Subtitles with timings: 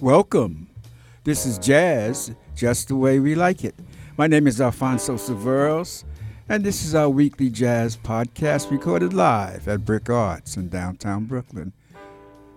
[0.00, 0.70] Welcome.
[1.24, 3.74] This is Jazz, just the way we like it.
[4.16, 6.04] My name is Alfonso Siverls,
[6.48, 11.74] and this is our weekly jazz podcast recorded live at Brick Arts in downtown Brooklyn,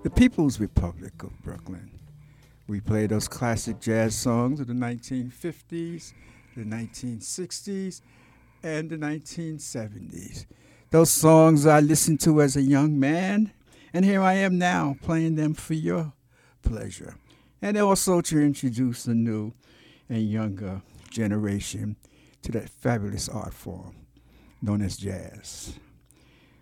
[0.04, 1.91] the People's Republic of Brooklyn.
[2.70, 6.13] We play those classic jazz songs of the 1950s,
[6.55, 8.02] the 1960s,
[8.63, 10.46] and the 1970s.
[10.91, 13.52] Those songs I listened to as a young man,
[13.91, 16.13] and here I am now playing them for your
[16.62, 17.16] pleasure.
[17.63, 19.53] And also to introduce a new
[20.09, 21.95] and younger generation
[22.41, 23.96] to that fabulous art form
[24.62, 25.79] known as jazz.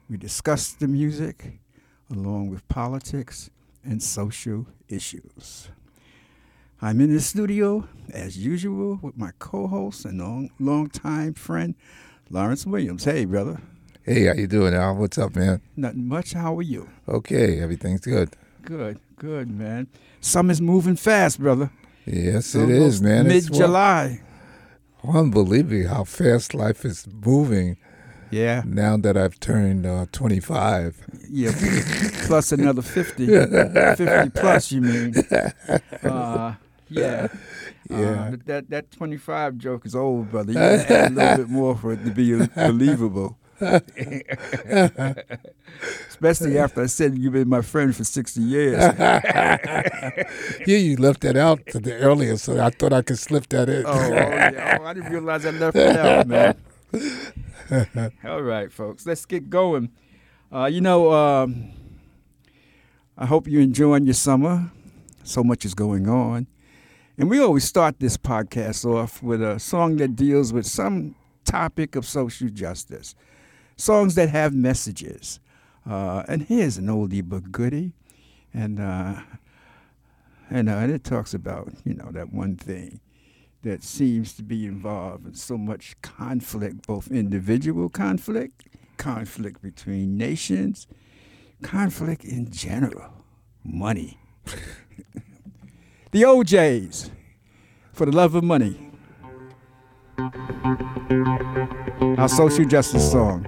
[0.08, 1.54] We discuss the music
[2.12, 3.50] along with politics
[3.84, 5.70] and social issues.
[6.84, 11.74] I'm in the studio, as usual, with my co host and long, longtime friend,
[12.30, 13.06] Lawrence Williams.
[13.06, 13.60] Hey, brother.
[14.04, 14.98] Hey, how you doing, Al?
[14.98, 15.64] What's up, man?
[15.76, 16.34] Nothing much.
[16.34, 16.88] How are you?
[17.10, 18.36] Okay, everything's good.
[18.62, 19.88] Good, good, man.
[20.22, 21.72] Summer's moving fast, brother.
[22.06, 23.28] Yes, it is, man.
[23.28, 24.22] Mid July.
[25.04, 27.78] Unbelievable how fast life is moving.
[28.30, 28.62] Yeah.
[28.66, 31.26] Now that I've turned uh, 25.
[31.30, 31.52] Yeah,
[32.28, 33.26] plus another 50.
[33.28, 35.14] 50 plus, you mean.
[36.04, 36.56] Uh,
[36.90, 37.28] yeah.
[37.90, 37.98] Yeah.
[37.98, 40.52] Uh, that that 25 joke is old, brother.
[40.54, 43.38] You add a little bit more for it to be believable.
[46.10, 48.78] Especially after I said you've been my friend for 60 years.
[49.00, 50.28] yeah,
[50.66, 53.86] you left that out to the earlier, so I thought I could slip that in.
[53.86, 54.78] oh, oh, yeah.
[54.80, 56.56] oh, I didn't realize I left it out, man.
[58.26, 59.92] All right, folks, let's get going.
[60.54, 61.72] Uh, you know, um,
[63.18, 64.72] I hope you're enjoying your summer.
[65.24, 66.48] So much is going on.
[67.18, 71.16] And we always start this podcast off with a song that deals with some
[71.46, 73.16] topic of social justice,
[73.78, 75.40] songs that have messages.
[75.90, 77.94] Uh, and here's an oldie but goodie.
[78.54, 79.22] And, uh,
[80.50, 83.00] and, uh, and it talks about, you know, that one thing
[83.64, 88.64] that seems to be involved in so much conflict, both individual conflict,
[88.98, 90.88] conflict between nations,
[91.62, 93.12] conflict in general,
[93.64, 94.20] money.
[96.12, 97.12] the O'Jays,
[97.94, 98.92] for the love of money.
[102.18, 103.48] Our social justice song.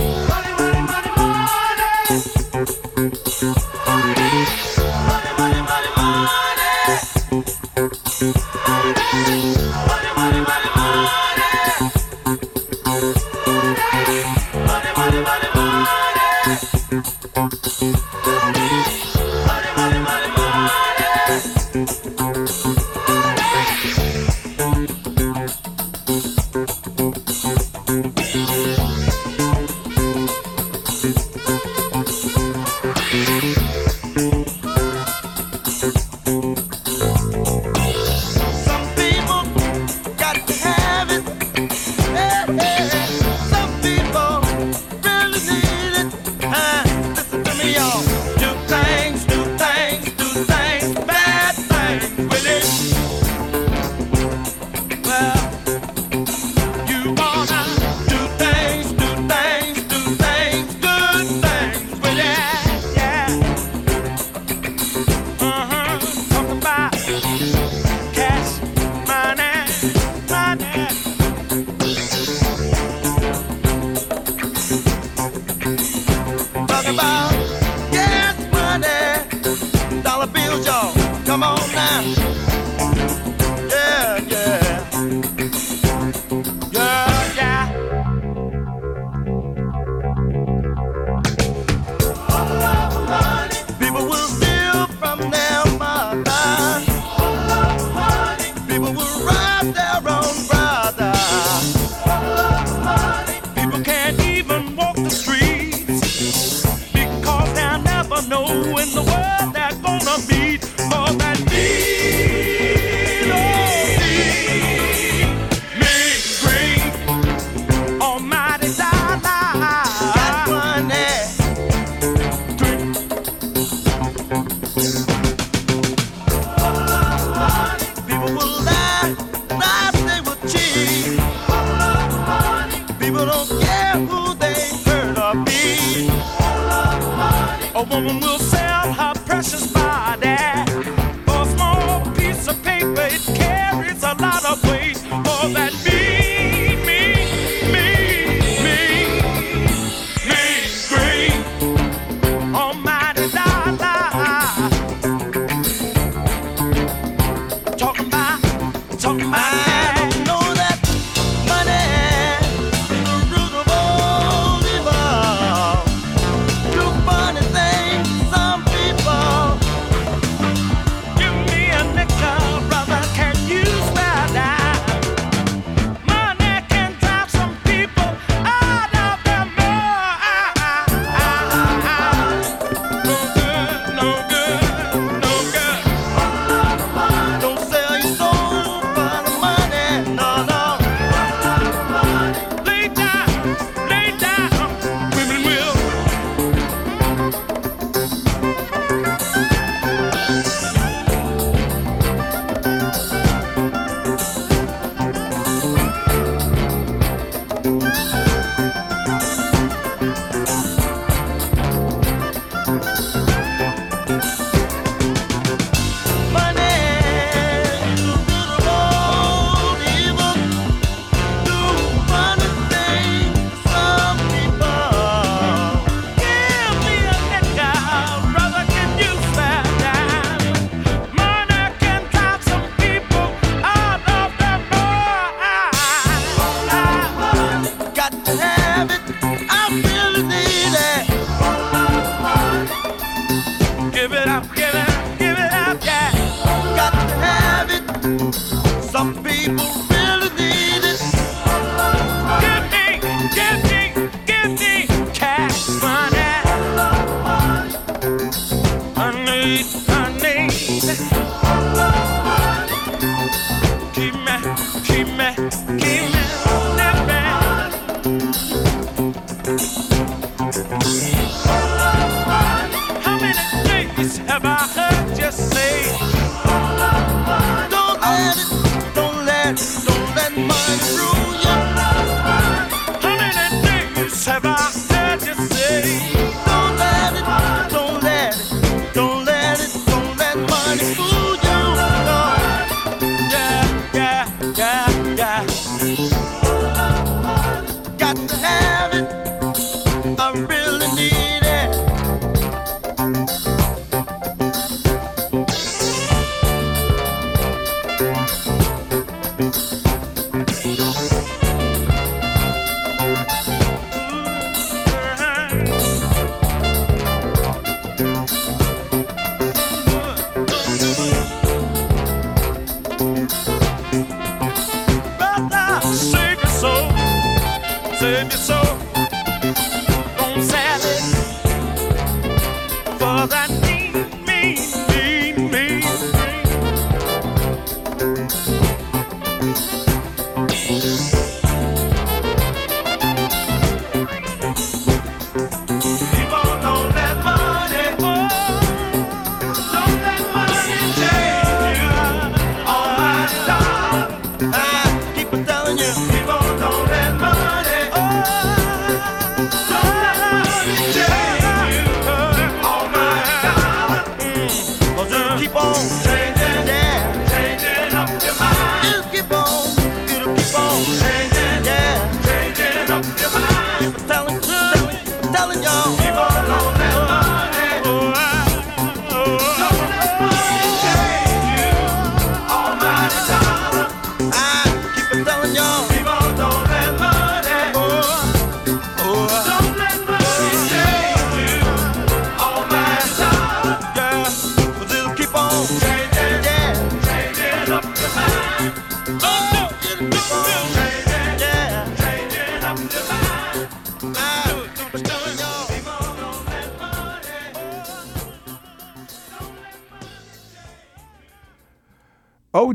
[137.91, 138.40] woman will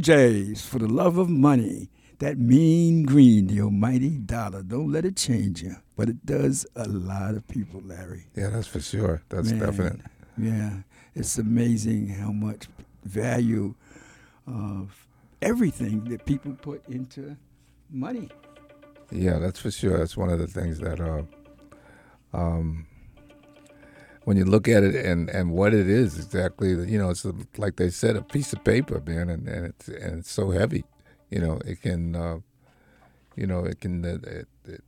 [0.09, 1.89] O'Jays for the love of money.
[2.21, 4.63] That mean green, the almighty dollar.
[4.63, 5.77] Don't let it change you.
[5.97, 8.27] But it does a lot of people, Larry.
[8.37, 9.23] Yeah, that's for sure.
[9.31, 10.01] That's Man, definite.
[10.39, 10.71] Yeah.
[11.17, 12.69] It's amazing how much
[13.05, 13.75] value
[14.47, 15.07] of
[15.43, 17.37] everything that people put into
[17.91, 18.31] money.
[19.11, 19.99] Yeah, that's for sure.
[19.99, 21.23] That's one of the things that, uh,
[22.33, 22.87] um,
[24.27, 27.33] when you look at it and, and what it is exactly, you know, it's a,
[27.59, 30.83] like they said, a piece of paper, man, and, and it's and it's so heavy,
[31.31, 32.39] you know, it can, uh,
[33.37, 34.83] you know, it can uh, it, it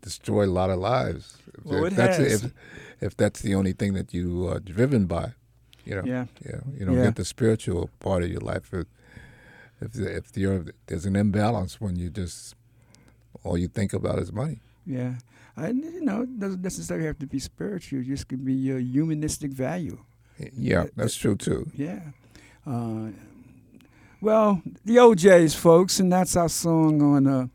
[0.00, 1.36] destroy a lot of lives.
[1.58, 2.44] If, Well, if it that's has.
[2.44, 2.52] if
[3.00, 5.32] if that's the only thing that you are driven by,
[5.84, 6.26] you know, Yeah.
[6.44, 7.06] you know, you don't Yeah.
[7.06, 8.72] get the spiritual part of your life.
[8.72, 8.86] If
[9.80, 12.54] if, if you're, there's an imbalance when you just
[13.42, 14.60] all you think about is money.
[14.86, 15.14] Yeah.
[15.56, 18.00] And, you know, it doesn't necessarily have to be spiritual.
[18.00, 19.98] It just can be your humanistic value.
[20.56, 21.70] Yeah, that's true too.
[21.76, 22.00] Yeah.
[22.66, 23.08] Uh,
[24.20, 27.46] well, the O'Jays, folks, and that's our song on uh,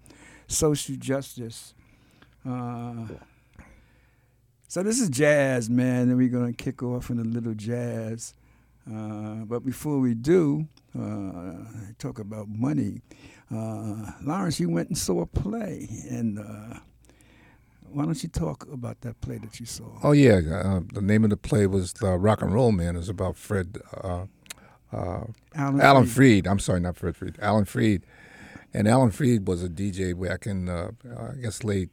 [0.48, 1.74] social justice.
[2.48, 3.08] Uh,
[4.68, 8.34] so this is jazz, man, and we're going to kick off in a little jazz.
[8.86, 11.54] Uh, but before we do, uh,
[12.00, 13.02] talk about money.
[13.50, 16.80] Uh, Lawrence, you went and saw a play, and uh,
[17.92, 19.86] why don't you talk about that play that you saw?
[20.04, 22.96] Oh yeah, uh, the name of the play was uh, Rock and Roll Man.
[22.96, 24.26] It was about Fred uh,
[24.92, 25.26] uh,
[25.56, 26.14] Alan, Alan Freed.
[26.14, 26.48] Freed.
[26.48, 27.38] I'm sorry, not Fred Freed.
[27.42, 28.04] Alan Freed,
[28.74, 31.90] and Alan Freed was a DJ back in uh, I guess late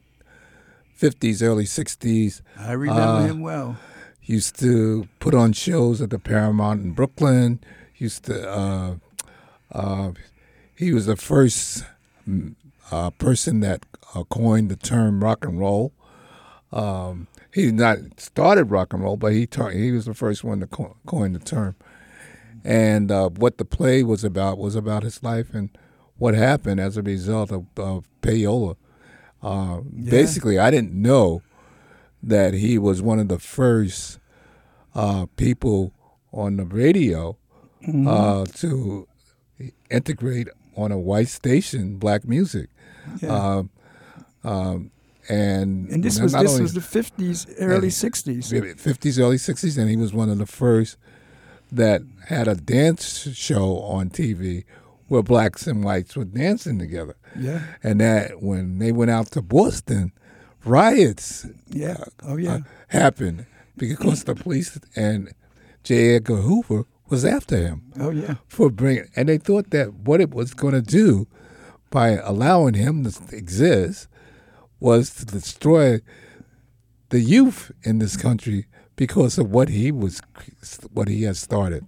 [0.98, 2.40] '50s, early '60s.
[2.58, 3.76] I remember him well.
[4.22, 7.60] Used to put on shows at the Paramount in Brooklyn.
[7.96, 8.50] Used to.
[8.50, 8.94] Uh,
[9.72, 10.12] uh,
[10.74, 11.84] he was the first
[12.28, 12.54] mm,
[12.90, 13.84] uh, person that
[14.14, 15.92] uh, coined the term rock and roll.
[16.72, 20.60] Um, he not started rock and roll, but he ta- he was the first one
[20.60, 21.76] to co- coin the term.
[22.64, 25.70] And uh, what the play was about was about his life and
[26.16, 28.76] what happened as a result of, of payola.
[29.42, 29.80] Uh,
[30.10, 31.42] Basically, I didn't know
[32.22, 34.18] that he was one of the first
[34.94, 35.92] uh, people
[36.32, 37.36] on the radio
[38.08, 39.06] uh, to
[39.90, 42.70] integrate on a white station black music.
[43.20, 43.62] Yeah.
[44.44, 44.90] Um,
[45.28, 48.52] and and this was this only- was the fifties, early sixties.
[48.52, 50.96] 50s, early 60s, and he was one of the first
[51.72, 54.64] that had a dance show on TV
[55.08, 57.16] where blacks and whites were dancing together.
[57.38, 60.12] Yeah, And that when they went out to Boston,
[60.64, 63.46] riots yeah, oh yeah, uh, happened
[63.76, 65.32] because the police and
[65.82, 66.16] J.
[66.16, 70.30] Edgar Hoover was after him oh yeah, for bringing, and they thought that what it
[70.34, 71.26] was going to do
[71.90, 74.08] by allowing him to exist
[74.84, 75.98] was to destroy
[77.08, 80.20] the youth in this country because of what he was,
[80.92, 81.84] what he had started.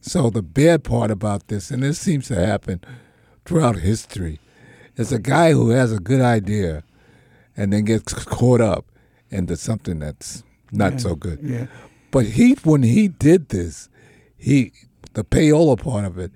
[0.00, 2.80] So the bad part about this, and this seems to happen
[3.44, 4.40] throughout history,
[4.96, 6.82] is a guy who has a good idea
[7.56, 8.86] and then gets caught up
[9.28, 10.42] into something that's
[10.72, 11.40] not Yeah, so good.
[11.42, 11.66] yeah.
[12.10, 13.90] But he, when he did this,
[14.36, 14.72] he
[15.12, 16.32] the payola part of it,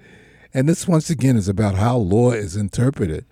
[0.52, 3.24] and this once again is about how law is interpreted.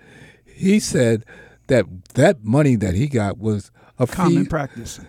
[0.47, 1.25] He said
[1.67, 4.49] that that money that he got was a Common fee.
[4.49, 5.01] practice.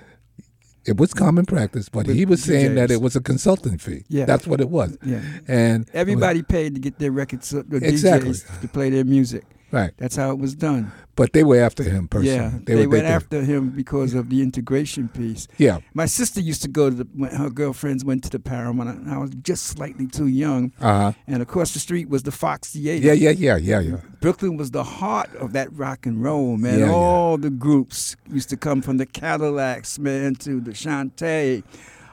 [0.86, 4.04] it was common practice, but With he was saying that it was a consulting fee.
[4.10, 4.26] Yeah.
[4.26, 4.98] that's what it was.
[5.06, 5.22] Yeah.
[5.48, 8.32] and Everybody paid to get their records, uh, the Exactly.
[8.32, 9.44] DJs to play their music.
[9.74, 9.92] Right.
[9.98, 10.92] That's how it was done.
[11.16, 12.38] But they were after him personally.
[12.38, 15.48] Yeah, they, they, were, went they- after him because of the integration piece.
[15.58, 18.90] Yeah, My sister used to go to the, when her girlfriends went to the Paramount.
[18.90, 21.12] and I was just slightly too young, uh huh.
[21.28, 23.06] and across the street was the Fox Theater.
[23.06, 23.98] Yeah, yeah, yeah, yeah, yeah.
[24.22, 26.80] Brooklyn was the heart of that rock and roll, man.
[26.80, 26.92] Yeah, yeah.
[26.94, 31.64] All the groups used to come from the Cadillacs, man, to the Shantae.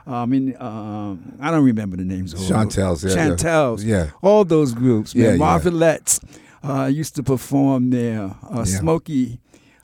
[0.07, 2.33] I mean, um, I don't remember the names.
[2.33, 2.47] of all.
[2.49, 3.17] Chantel's, yeah, yeah.
[3.17, 3.85] Chantels.
[3.85, 4.11] Yeah.
[4.23, 5.33] All those groups, Yeah, man.
[5.35, 5.39] yeah.
[5.39, 6.21] Marvelettes
[6.63, 8.35] uh, used to perform there.
[8.43, 8.65] Uh, Yeah.
[8.65, 9.39] Smokey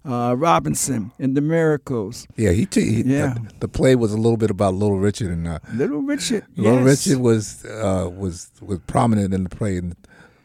[0.04, 2.26] uh, Robinson and the Miracles.
[2.36, 3.34] Yeah, he, t- he Yeah.
[3.34, 6.44] The, the play was a little bit about Little Richard and uh, Little Richard.
[6.56, 7.06] Little yes.
[7.06, 9.96] Richard was uh, was was prominent in the play, and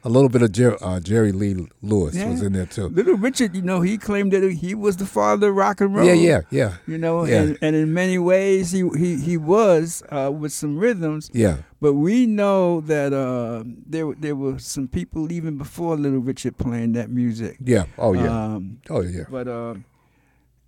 [0.03, 2.31] a little bit of Jer- uh, Jerry Lee Lewis Yeah.
[2.31, 2.88] was in there too.
[2.89, 6.07] Little Richard, you know, he claimed that he was the father of rock and roll.
[6.07, 7.41] Yeah, yeah, yeah, You know, Yeah.
[7.41, 11.29] and, and in many ways he he, he was uh, with some rhythms.
[11.33, 16.57] yeah, But we know that uh, there there were some people even before Little Richard
[16.57, 17.57] playing that music.
[17.59, 17.85] yeah.
[17.97, 19.23] Oh yeah, Um, oh yeah.
[19.29, 19.75] but uh,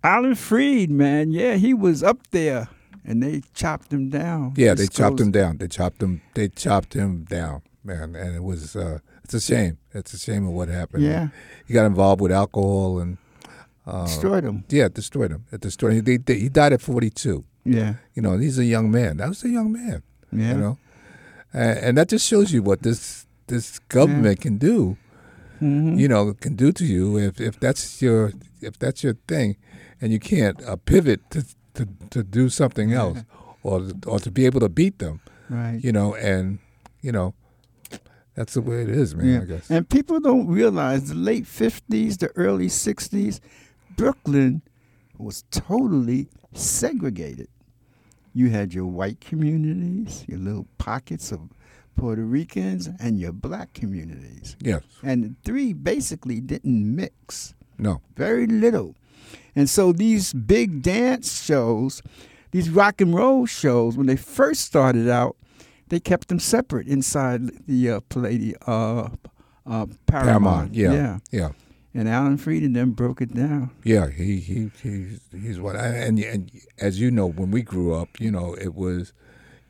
[0.02, 2.68] Alan Freed, man, yeah, he was up there,
[3.04, 4.54] and they chopped him down.
[4.56, 5.58] Yeah, they chopped him down.
[5.58, 6.20] They chopped him.
[6.34, 8.14] They chopped him down, man.
[8.16, 8.74] And it was.
[8.76, 9.78] Uh, it's a shame.
[9.94, 11.04] It's a shame of what happened.
[11.04, 11.28] Yeah,
[11.66, 13.18] he got involved with alcohol and.
[13.86, 14.64] Uh, destroyed him.
[14.70, 15.44] yeah, it destroyed him.
[15.52, 16.04] It destroyed him.
[16.04, 17.44] They, they, he died at 42.
[17.66, 19.18] Yeah, You know, he's a young man.
[19.18, 20.02] That was a young man.
[20.32, 20.52] yeah.
[20.52, 20.78] You know,
[21.54, 24.96] and, and that just shows you what this this government can do.
[25.60, 25.98] Mhm.
[25.98, 29.56] You know, can do to you if, if that's your if that's your thing,
[30.00, 31.44] and you can't uh, pivot to,
[31.74, 33.18] to to do something else,
[33.62, 35.20] or or to be able to beat them.
[35.48, 35.78] right.
[35.82, 36.58] You know, and
[37.02, 37.34] you know,
[38.34, 39.42] that's the way it is, man.
[39.42, 39.70] I guess.
[39.70, 43.40] And people don't realize the late 50s, the early 60s,
[43.96, 44.62] Brooklyn
[45.18, 47.48] was totally segregated.
[48.34, 51.40] You had your white communities, your little pockets of
[51.96, 54.56] Puerto Ricans, and your black communities.
[54.60, 54.82] Yes.
[55.02, 58.00] And the three basically didn't mix, No.
[58.16, 58.96] very little.
[59.54, 62.02] And so these big dance shows,
[62.50, 65.36] these rock and roll shows, when they first started out,
[65.88, 69.10] they kept them separate inside the uh, Palladium, uh,
[69.64, 70.08] uh, Paramount.
[70.08, 70.74] Paramount.
[70.74, 70.92] Yeah.
[70.92, 71.18] yeah.
[71.30, 71.48] Yeah.
[71.96, 73.70] And Alan Freed and them broke it down.
[73.84, 78.20] Yeah, he he he's he's what and and as you know, when we grew up,
[78.20, 79.12] you know, it was,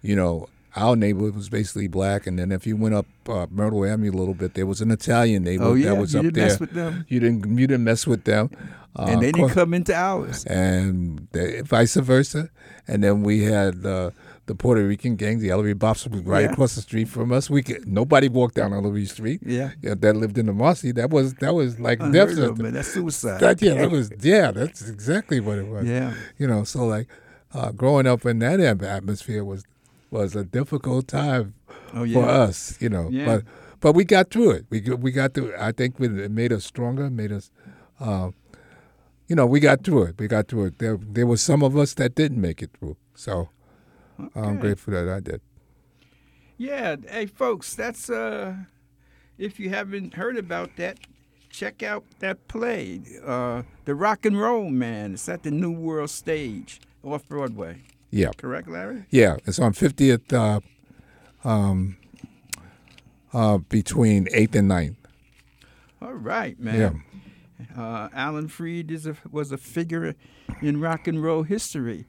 [0.00, 3.85] you know, our neighborhood was basically black, and then if you went up uh, Myrtle
[3.85, 6.25] Avenue a little bit, there was an Italian neighborhood Oh yeah, that was you up
[6.25, 6.47] didn't there.
[6.49, 8.50] mess with them, you didn't you didn't mess with them,
[8.97, 10.45] uh, and they didn't come into ours.
[10.47, 12.49] and the, vice versa.
[12.88, 14.11] And then we had uh,
[14.46, 16.52] the Puerto Rican gang, the Ellery Bops, was right Yeah.
[16.52, 17.48] across the street from us.
[17.48, 19.40] We could, nobody walked down Ellery Street.
[19.44, 20.92] Yeah, Yeah, that lived in the Marcy.
[20.92, 22.30] That was that was like death.
[22.36, 23.40] That's suicide.
[23.40, 24.50] That, yeah, that was yeah.
[24.50, 25.86] That's exactly what it was.
[25.86, 27.08] yeah, You know, so like
[27.54, 29.64] uh, growing up in that atmosphere was
[30.10, 31.54] was a difficult time
[31.94, 32.14] oh yeah.
[32.20, 32.76] for us.
[32.80, 33.24] You know, Yeah.
[33.26, 33.44] but
[33.80, 34.66] but we got through it.
[34.70, 35.48] We got- we got through.
[35.48, 35.56] It.
[35.58, 37.08] I think it it made us stronger.
[37.10, 37.50] Made us,
[38.00, 38.30] uh,
[39.28, 40.14] you know, we got through it.
[40.18, 40.78] We got through it.
[40.78, 42.96] There there were some of us that didn't make it through.
[43.14, 43.48] So
[44.35, 45.40] I'm grateful that I did.
[46.56, 48.54] Yeah, hey folks, that's uh
[49.38, 50.99] if you haven't heard about that,
[51.50, 55.14] check out that play, uh The Rock and Roll Man.
[55.14, 57.83] It's at the New World Stage off Broadway.
[58.11, 59.06] Yeah, Correct, Larry?
[59.11, 59.38] yeah.
[59.44, 60.61] It's on 50th, uh,
[61.49, 61.97] um,
[63.33, 64.97] uh, between 8th and 9th.
[66.00, 67.02] All right, man.
[67.76, 67.83] Yeah.
[67.83, 70.15] Uh, Alan Freed is a, was a figure
[70.62, 72.06] in rock and roll history.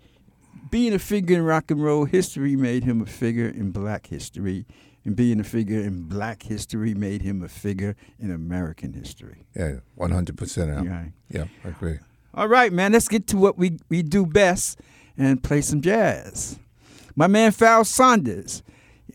[0.69, 4.65] Being a figure in rock and roll history made him a figure in black history.
[5.05, 9.45] and being a figure in black history made him a figure in American history.
[9.55, 10.85] Yeah, one hundred percent.
[10.85, 11.05] Yeah.
[11.29, 11.99] Yeah, I agree.
[12.33, 14.81] All right, man, let's get to what we, we do best
[15.17, 16.59] and play some jazz.
[17.15, 18.61] My man Pharoah Sanders,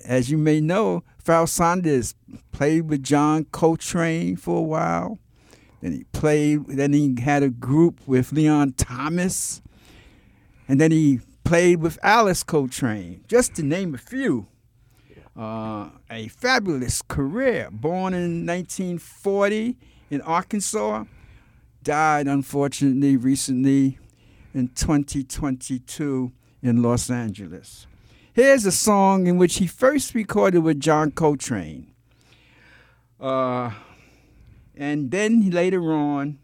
[0.06, 2.14] as you may know, Pharoah Sanders
[2.52, 5.18] played with John Coltrane for a while.
[5.82, 9.60] Then he played, then he had a group with Leon Thomas.
[10.66, 14.46] And then he played with Alice Coltrane, just to name a few.
[15.36, 17.68] Uh, a fabulous career.
[17.72, 19.76] Born in 1940
[20.12, 21.06] in Arkansas,
[21.82, 23.98] died unfortunately recently
[24.54, 26.30] in 2022
[26.62, 27.88] in Los Angeles.
[28.32, 31.92] Here's a song in which he first recorded with John Coltrane.
[33.18, 33.72] Uh,
[34.76, 36.38] and then later on,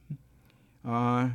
[0.84, 1.28] uh,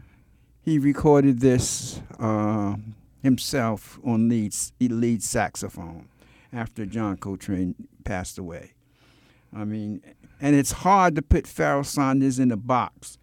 [0.61, 2.75] he recorded this uh,
[3.21, 6.07] himself on lead, lead saxophone
[6.51, 8.73] after John Coltrane passed away.
[9.55, 10.01] I mean,
[10.39, 13.17] and it's hard to put Pharoah Sanders in a box.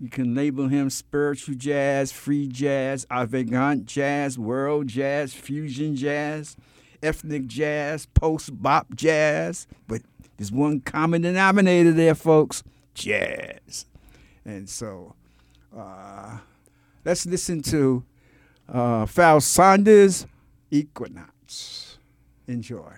[0.00, 6.56] You can label him spiritual jazz, free jazz, avant jazz, world jazz, fusion jazz,
[7.02, 9.66] ethnic jazz, post bop jazz.
[9.86, 10.00] But
[10.38, 12.62] there's one common denominator there, folks
[12.94, 13.86] jazz.
[14.44, 15.14] And so
[15.76, 16.38] uh,
[17.04, 18.04] let's listen to
[18.72, 20.26] uh, Pharoah Sanders,
[20.70, 21.98] Equinox.
[22.46, 22.92] Enjoy.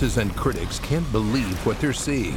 [0.00, 2.34] Audiences and critics can't believe what they're seeing.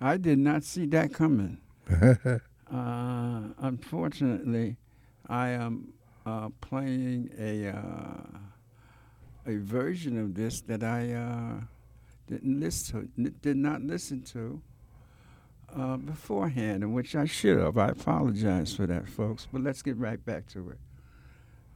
[0.00, 1.58] I did not see that coming.
[1.92, 4.78] uh, unfortunately,
[5.28, 5.92] I am
[6.24, 8.38] uh, playing a uh,
[9.44, 11.60] a version of this that I uh,
[12.28, 14.62] didn't listen to, did not listen to
[15.78, 17.76] uh, beforehand, and which I should have.
[17.76, 19.46] I apologize for that, folks.
[19.52, 20.78] But let's get right back to it.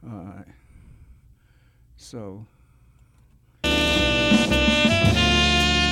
[0.03, 0.47] All right.
[1.95, 2.47] So.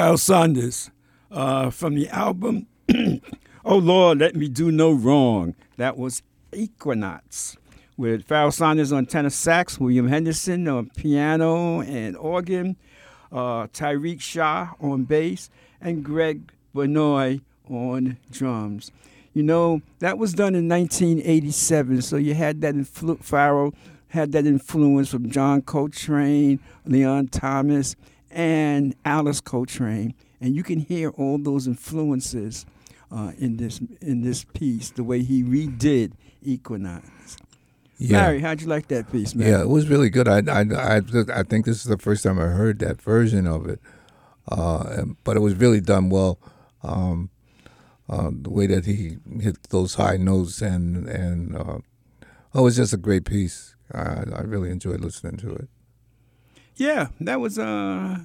[0.00, 0.90] Pharoah Sanders
[1.30, 2.66] uh, from the album
[3.66, 5.54] Oh Lord, Let Me Do No Wrong.
[5.76, 6.22] That was
[6.54, 7.58] Equinox
[7.98, 12.76] with Pharoah Sanders on tenor sax, William Henderson on piano and organ,
[13.30, 15.50] uh, Tyreek Shah on bass,
[15.82, 18.92] and Greg Benoit on drums.
[19.34, 23.74] You know, that was done in 1987, so you had that influ-
[24.08, 27.96] had that influence from John Coltrane, Leon Thomas,
[28.30, 32.66] and Alice Coltrane, and you can hear all those influences
[33.10, 36.12] uh, in this in this piece, the way he redid
[36.42, 37.36] Equinox.
[37.98, 38.18] Yeah.
[38.22, 39.46] Larry, how'd you like that piece, man?
[39.48, 40.26] Yeah, it was really good.
[40.26, 40.60] I, I,
[40.96, 41.00] I,
[41.34, 43.78] I think this is the first time I heard that version of it,
[44.50, 46.38] uh, and- but it was really done well.
[46.82, 47.28] Um,
[48.08, 51.78] uh, the way that he hit those high notes and and uh,
[52.54, 53.76] oh, it was just a great piece.
[53.92, 55.68] I, I really enjoyed listening to it.
[56.80, 58.20] Yeah, that was uh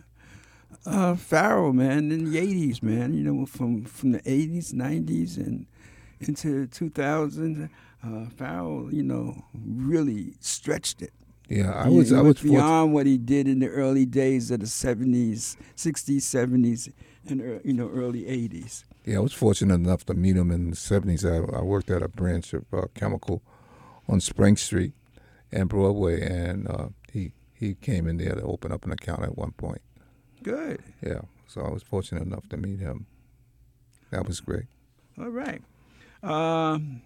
[0.85, 3.13] uh Pharoah, man, in the eighties, man.
[3.13, 5.65] You know, from from the eighties, nineties and
[6.21, 7.69] into two thousand,
[8.01, 11.11] uh Pharoah, you know, really stretched it.
[11.49, 14.67] Yeah, I was I was beyond what he did in the early days of the
[14.67, 16.89] seventies, sixties, seventies,
[17.27, 18.85] and ear- you know, early eighties.
[19.03, 21.25] Yeah, I was fortunate enough to meet him in the seventies.
[21.25, 23.41] I, I worked at a branch of uh, chemical
[24.07, 24.93] on Spring Street
[25.51, 26.87] and Broadway, and uh,
[27.65, 29.81] he came in there to open up an account at one point.
[30.43, 30.81] Good.
[31.01, 33.07] Yeah, so I was fortunate enough to meet him.
[34.11, 34.65] That was great.
[35.19, 35.61] All right.
[36.21, 37.01] Um,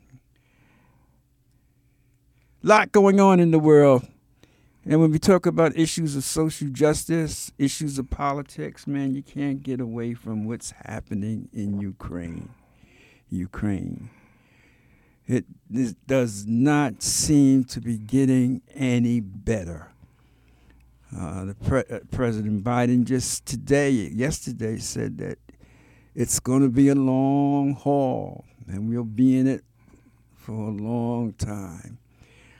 [2.62, 4.08] lot going on in the world.
[4.86, 9.62] And when we talk about issues of social justice, issues of politics, man, you can't
[9.62, 12.50] get away from what's happening in Ukraine.
[13.30, 14.10] Ukraine.
[15.28, 19.92] It this does not seem to be getting any better.
[21.16, 25.40] Uh, the pre- uh, President Biden just today, yesterday, said that
[26.14, 29.64] it's going to be a long haul, and we'll be in it
[30.36, 31.98] for a long time.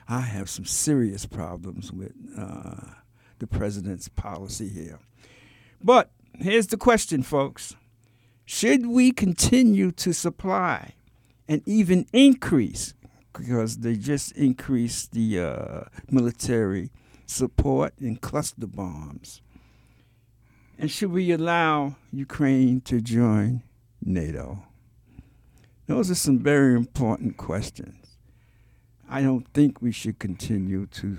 [0.08, 2.94] I have some serious problems with uh,
[3.38, 5.00] the president's policy here.
[5.82, 7.76] But here's the question, folks
[8.46, 10.94] Should we continue to supply
[11.48, 12.96] and even increase,
[13.34, 16.92] because they just increased the uh, military
[17.30, 19.42] support and cluster bombs?
[20.78, 23.64] And should we allow Ukraine to join
[24.02, 24.64] NATO?
[25.88, 28.18] Those are some very important questions.
[29.10, 31.18] I don't think we should continue to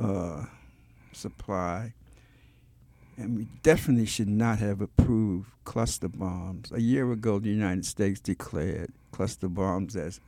[0.00, 0.44] uh,
[1.12, 1.94] supply,
[3.16, 6.70] and we definitely should not have approved cluster bombs.
[6.72, 10.20] A year ago, the United States declared cluster bombs as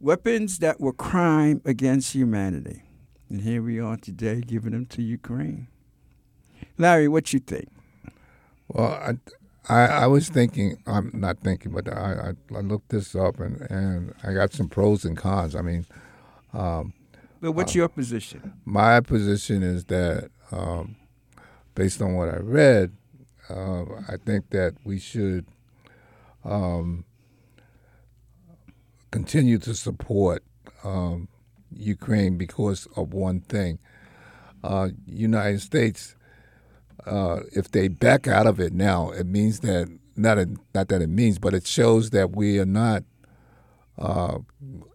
[0.00, 2.82] weapons that were crime against humanity.
[3.28, 5.68] And here we are today giving them to Ukraine.
[6.78, 7.68] Larry, what you think?
[8.68, 9.16] Well, I,
[9.68, 10.78] I, I was thinking.
[10.86, 14.68] I'm not thinking, but I, I, I looked this up and, and I got some
[14.68, 15.56] pros and cons.
[15.56, 15.86] I mean,
[16.52, 16.92] um,
[17.40, 18.52] But what's your position?
[18.64, 20.96] my position is that, um,
[21.74, 22.92] based on what I read,
[23.50, 25.46] uh, I think that we should
[26.44, 27.04] um,
[29.10, 30.42] continue to support
[30.84, 31.28] um,
[31.76, 33.78] Ukraine because of one thing.
[34.64, 36.16] Uh, United States,
[37.06, 41.02] uh, if they back out of it now, it means that not a, not that
[41.02, 43.04] it means, but it shows that we are not
[43.98, 44.38] uh,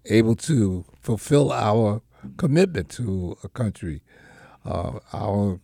[0.05, 2.01] able to fulfill our
[2.37, 4.01] commitment to a country.
[4.65, 5.59] Uh, our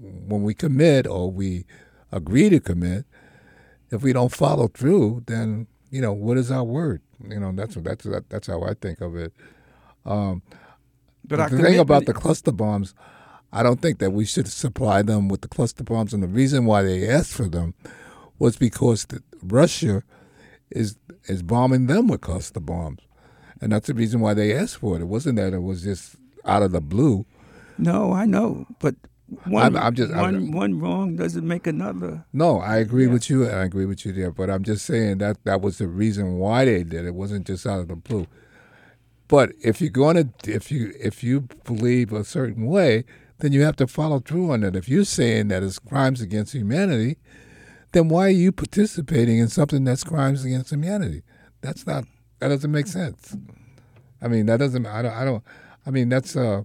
[0.00, 1.64] when we commit or we
[2.10, 3.04] agree to commit,
[3.90, 7.02] if we don't follow through, then you know what is our word?
[7.28, 9.32] You know that's that's that's how I think of it.
[10.04, 10.42] Um,
[11.26, 12.94] But the thing about the cluster bombs,
[13.52, 16.66] I don't think that we should supply them with the cluster bombs, and the reason
[16.66, 17.74] why they asked for them
[18.38, 19.06] was because
[19.42, 20.02] Russia
[20.70, 23.00] is is bombing them with cluster bombs,
[23.62, 25.00] and that's the reason why they asked for it.
[25.02, 27.24] It wasn't that it was just out of the blue.
[27.78, 28.94] No, I know, but
[29.46, 32.24] one, I'm- I'm just- I'm- one, one wrong doesn't make another.
[32.34, 33.12] No, I agree Yeah.
[33.12, 34.30] with you, and I agree with you there.
[34.30, 37.06] But I'm just saying that that was the reason why they did it.
[37.06, 38.26] It wasn't just out of the blue.
[39.28, 43.04] But if you're going to, if you if you believe a certain way,
[43.38, 44.76] then you have to follow through on it.
[44.76, 47.16] If you're saying that it's crimes against humanity,
[47.92, 51.22] then why are you participating in something that's crimes against humanity?
[51.60, 52.04] That's not.
[52.40, 53.36] That doesn't make sense.
[54.20, 54.86] I mean, that doesn't.
[54.86, 55.12] I don't.
[55.14, 55.42] I don't.
[55.86, 56.36] I mean, that's.
[56.36, 56.64] Uh,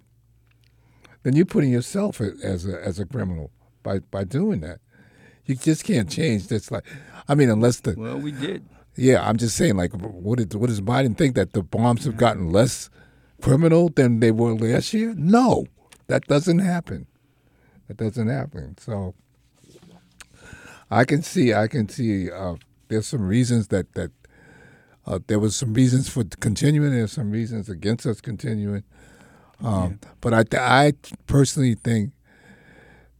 [1.23, 3.51] then you're putting yourself as a as a criminal
[3.83, 4.79] by by doing that.
[5.45, 6.71] You just can't change this.
[6.71, 6.85] Like,
[7.27, 8.65] I mean, unless the Well, we did.
[8.99, 9.77] Yeah, I'm just saying.
[9.77, 12.89] Like, what did what does Biden think that the bombs have gotten less
[13.41, 15.13] criminal than they were last year?
[15.17, 15.65] No,
[16.07, 17.07] that doesn't happen.
[17.87, 18.77] That doesn't happen.
[18.77, 19.15] So,
[20.91, 21.53] I can see.
[21.53, 22.29] I can see.
[22.29, 22.55] Uh,
[22.89, 24.11] there's some reasons that that
[25.07, 26.91] uh, there was some reasons for continuing.
[26.91, 28.83] There's some reasons against us continuing.
[29.63, 30.93] Um, But I, I
[31.27, 32.11] personally think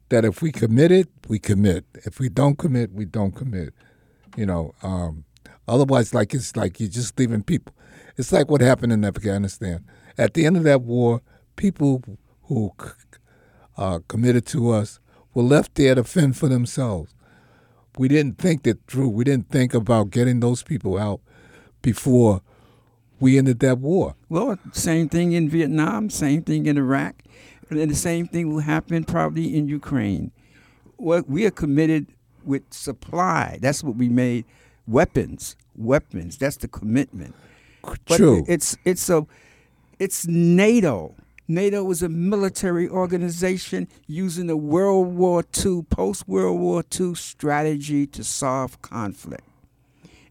[0.10, 1.86] that if we commit it, we commit.
[2.06, 3.74] If we don't commit, we don't commit.
[4.36, 4.74] You know.
[4.84, 5.26] Um,
[5.70, 7.74] otherwise, like it's like you're just leaving people.
[8.18, 9.86] It's like what happened in Afghanistan.
[10.18, 11.22] At the end of that war,
[11.56, 12.04] people
[12.44, 12.74] who
[13.78, 15.00] uh, committed to us
[15.34, 17.14] were left there to fend for themselves.
[17.98, 19.10] We didn't think that through.
[19.10, 21.22] We didn't think about getting those people out
[21.82, 22.42] before
[23.20, 24.16] we ended that war.
[24.30, 27.24] Well, same thing in Vietnam, same thing in Iraq,
[27.70, 30.32] and the same thing will happen probably in Ukraine.
[30.98, 32.08] Well, we are committed
[32.44, 33.60] with supply.
[33.62, 34.46] That's what we made
[34.88, 35.56] weapons.
[35.80, 36.38] Weapons.
[36.38, 37.34] That's the commitment.
[37.82, 38.44] But True.
[38.48, 39.26] It's it's a
[39.98, 41.16] it's NATO.
[41.48, 48.06] NATO is a military organization using the World War II, post World War II strategy
[48.06, 49.44] to solve conflict.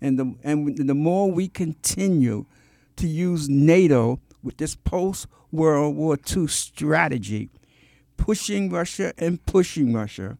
[0.00, 2.46] And the and the more we continue
[2.96, 7.50] to use NATO with this post World War II strategy,
[8.16, 10.38] pushing Russia and pushing Russia,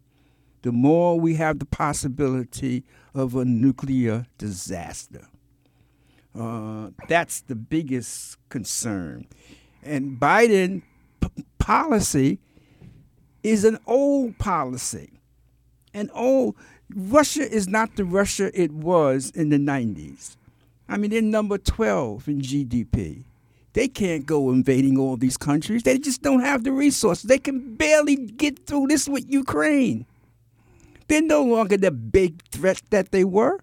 [0.62, 2.84] the more we have the possibility
[3.18, 5.26] of a nuclear disaster.
[6.38, 9.26] Uh, that's the biggest concern.
[9.82, 10.82] And Biden
[11.20, 12.38] p- policy
[13.42, 15.20] is an old policy.
[15.92, 16.54] And old
[16.94, 20.36] Russia is not the Russia it was in the 90s.
[20.88, 23.24] I mean, they're number 12 in GDP.
[23.72, 25.82] They can't go invading all these countries.
[25.82, 27.24] They just don't have the resources.
[27.24, 30.06] They can barely get through this with Ukraine.
[31.08, 33.58] They're no longer the big threat that they were,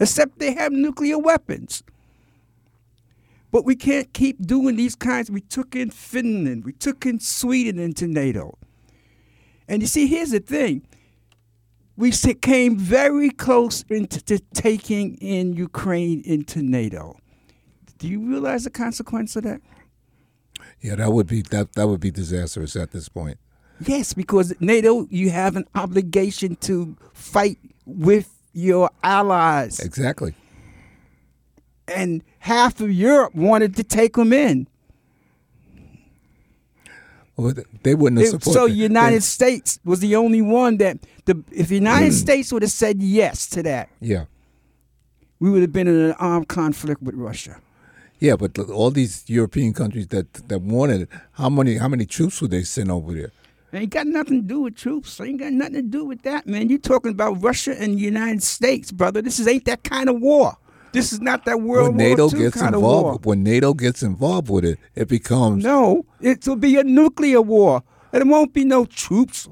[0.00, 1.82] except they have nuclear weapons.
[3.50, 5.30] But we can't keep doing these kinds.
[5.30, 8.58] We took in Finland, we took in Sweden into NATO.
[9.68, 10.86] And you see, here's the thing
[11.96, 17.16] we came very close into to taking in Ukraine into NATO.
[17.98, 19.60] Do you realize the consequence of that?
[20.80, 23.38] Yeah, that would be that that would be disastrous at this point.
[23.80, 29.80] Yes, because NATO, you have an obligation to fight with your allies.
[29.80, 30.34] Exactly.
[31.88, 34.68] And half of Europe wanted to take them in.
[37.36, 37.52] Well,
[37.82, 38.58] they wouldn't have It- supported.
[38.60, 42.16] so they- United States was the only one that the if the United mm.
[42.20, 44.26] States would have said yes to that, Yeah,
[45.40, 47.56] we would have been in an armed conflict with Russia.
[48.20, 52.40] yeah, but all these European countries that that wanted it, how many how many troops
[52.40, 53.32] would they send over there?
[53.74, 55.20] Ain't got nothing to do with troops.
[55.20, 56.68] Ain't got nothing to do with that, man.
[56.68, 59.20] You're talking about Russia and the United States, brother.
[59.20, 60.56] This is ain't that kind of war.
[60.92, 62.98] This is not that World when NATO War II gets kind of war.
[62.98, 67.42] involved, when NATO gets involved with it, it becomes No, it will be a nuclear
[67.42, 67.82] war.
[68.12, 69.48] And it won't be no troops.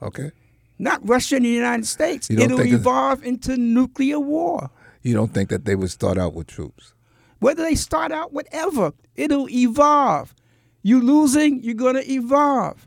[0.00, 0.30] okay.
[0.78, 2.30] Not Russia and the United States.
[2.30, 4.70] It'll evolve into nuclear war.
[5.02, 6.92] You don't think that they would start out with troops?
[7.40, 10.34] Whether they start out whatever, it'll evolve.
[10.82, 12.86] You losing, you're gonna evolve.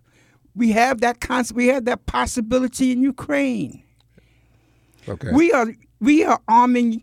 [0.60, 1.56] We have that concept.
[1.56, 3.82] We have that possibility in Ukraine.
[5.08, 5.32] Okay.
[5.32, 5.68] We are
[6.02, 7.02] we are arming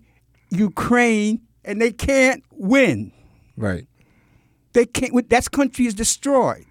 [0.51, 3.13] Ukraine, and they can't win.
[3.57, 3.87] right.
[4.75, 5.29] They can't.
[5.31, 6.67] That country is destroyed.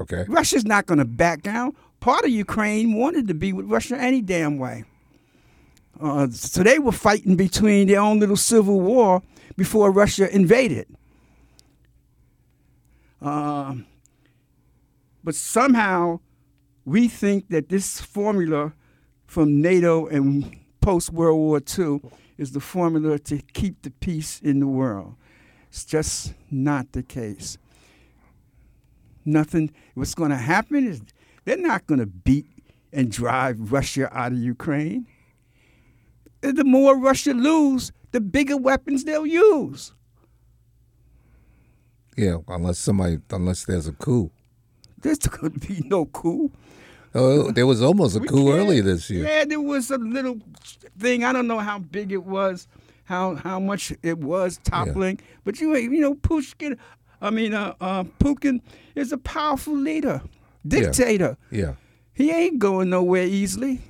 [0.00, 0.24] Okay.
[0.28, 1.76] Russia's not going to back down.
[2.00, 4.84] Part of Ukraine wanted to be with Russia any damn way.
[6.00, 9.22] Uh, so they were fighting between their own little civil war
[9.56, 10.86] before Russia invaded.
[13.20, 13.86] Um,
[15.26, 16.20] but somehow
[16.86, 18.72] we think that this formula
[19.26, 22.00] from NATO and post World War II
[22.38, 25.16] is the formula to keep the peace in the world.
[25.68, 27.58] It's just not the case
[29.26, 29.72] nothing.
[29.94, 31.02] What's going to happen is
[31.44, 32.46] they're not going to beat
[32.92, 35.06] and drive Russia out of Ukraine.
[36.40, 39.92] The more Russia lose, the bigger weapons they'll use.
[42.16, 44.30] Yeah, unless somebody, unless there's a coup.
[45.06, 46.50] There's going to be no coup.
[47.14, 49.24] Oh, there was almost a We coup earlier this year.
[49.24, 50.38] Yeah, there was a little
[50.98, 51.24] thing.
[51.24, 52.66] I don't know how big it was,
[53.04, 55.20] how how much it was toppling.
[55.44, 56.76] But you you know, Pushkin,
[57.22, 58.60] I mean, uh, uh, Putin
[58.94, 60.20] is a powerful leader,
[60.66, 61.36] dictator.
[61.50, 61.74] Yeah.
[62.12, 63.80] He ain't going nowhere easily.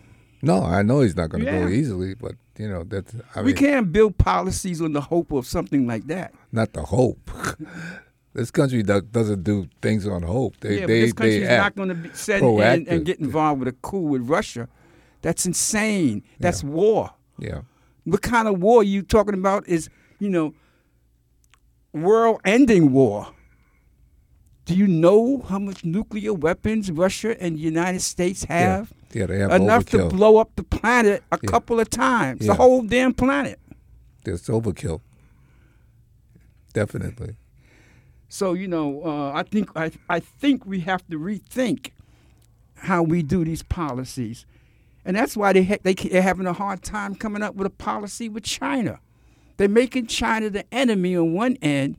[0.43, 3.15] No, I know he's not going to go easily, but you know that's.
[3.35, 6.35] I we mean, can't build policies on the hope of something like that.
[6.53, 7.31] not the hope.
[8.37, 10.61] this country do, doesn't do things on hope.
[10.61, 12.89] They yeah, they this country's they not going to be set proactive.
[12.89, 14.69] and get involved with a coup with Russia.
[15.23, 16.23] That's insane.
[16.39, 17.11] That's war.
[17.39, 17.63] Yeah.
[18.05, 19.89] What kind of war you talking about is,
[20.21, 20.55] you know,
[21.93, 23.29] world-ending war.
[24.67, 28.93] Do you know how much nuclear weapons Russia and the United States have?
[29.13, 30.11] Yeah, they have enough overkill.
[30.11, 31.49] to blow up the planet a Yeah.
[31.51, 32.49] couple of times, Yeah.
[32.53, 33.59] the whole damn planet.
[34.25, 35.01] There's overkill.
[36.75, 37.37] Definitely.
[38.29, 41.91] So you know, uh, I think I, I think we have to rethink
[42.77, 44.47] how we do these policies,
[45.05, 47.71] and that's why they ha- they they're having a hard time coming up with a
[47.71, 49.01] policy with China.
[49.57, 51.97] They're making China the enemy on one end,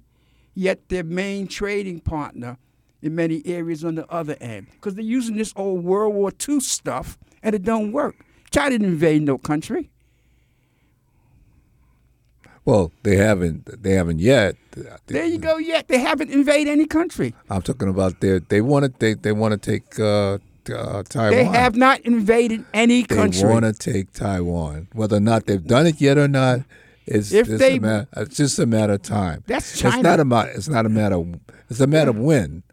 [0.54, 2.58] yet their main trading partner
[3.02, 6.60] in many areas on the other end, because they're using this old World War II
[6.60, 8.16] stuff, and it don't work.
[8.52, 9.90] China didn't invade no country.
[12.68, 13.82] Well, they haven't.
[13.82, 14.58] They haven't yet.
[15.06, 15.58] There you go.
[15.58, 17.34] Yet they haven't invaded any country.
[17.50, 18.42] I'm talking about their.
[18.42, 18.94] They want to.
[19.00, 20.40] They they want to take uh,
[20.76, 21.32] uh, Taiwan.
[21.32, 23.44] They have not invaded any country.
[23.44, 24.90] They want to take Taiwan.
[24.92, 26.60] Whether or not they've done it yet or not,
[27.06, 28.08] it's If just they- a matter.
[28.18, 29.46] It's just a matter of time.
[29.48, 29.96] That's China.
[29.96, 30.50] It's not a matter.
[30.52, 31.24] It's not a matter.
[31.70, 32.64] It's a matter of when.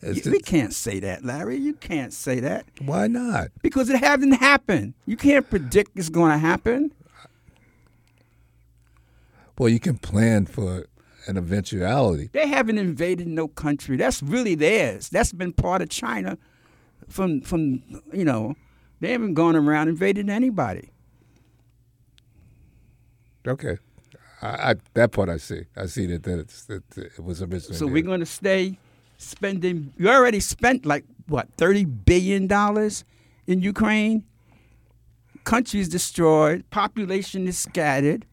[0.00, 1.56] It's we just- can't say that, Larry.
[1.58, 3.48] You can't say that why not?
[3.60, 4.94] because it hasn't happened.
[5.04, 6.92] You can't predict it's going to happen.
[9.58, 10.86] Well, you can plan for
[11.26, 12.30] an eventuality.
[12.32, 13.96] They haven't invaded no country.
[13.96, 15.08] That's really theirs.
[15.08, 16.38] That's been part of China
[17.08, 17.82] from from
[18.12, 18.54] you know.
[19.00, 20.90] They haven't gone around invading anybody.
[23.46, 23.76] Okay,
[24.42, 25.64] I, I that part I see.
[25.76, 27.76] I see that that, it's, that it was a originally.
[27.76, 28.78] So we're going to stay
[29.18, 29.92] spending.
[29.98, 33.04] You already spent like what thirty billion dollars
[33.46, 34.24] in Ukraine.
[35.44, 36.68] Country is destroyed.
[36.70, 38.26] Population is scattered.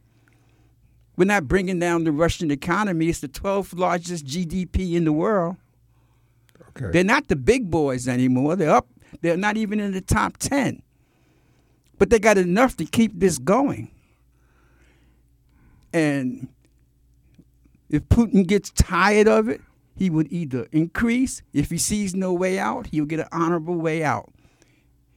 [1.15, 3.09] We're not bringing down the Russian economy.
[3.09, 5.57] It's the 12th largest GDP in the world.
[6.69, 6.91] Okay.
[6.91, 8.55] They're not the big boys anymore.
[8.55, 8.87] They're up.
[9.21, 10.81] They're not even in the top 10.
[11.99, 13.91] But they got enough to keep this going.
[15.93, 16.47] And
[17.89, 19.61] if Putin gets tired of it,
[19.95, 21.43] he would either increase.
[21.53, 24.33] If he sees no way out, he'll get an honorable way out.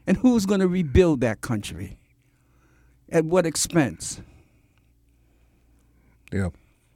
[0.07, 1.99] And who's going to rebuild that country?
[3.11, 4.21] At what expense?
[6.33, 6.49] Yeah,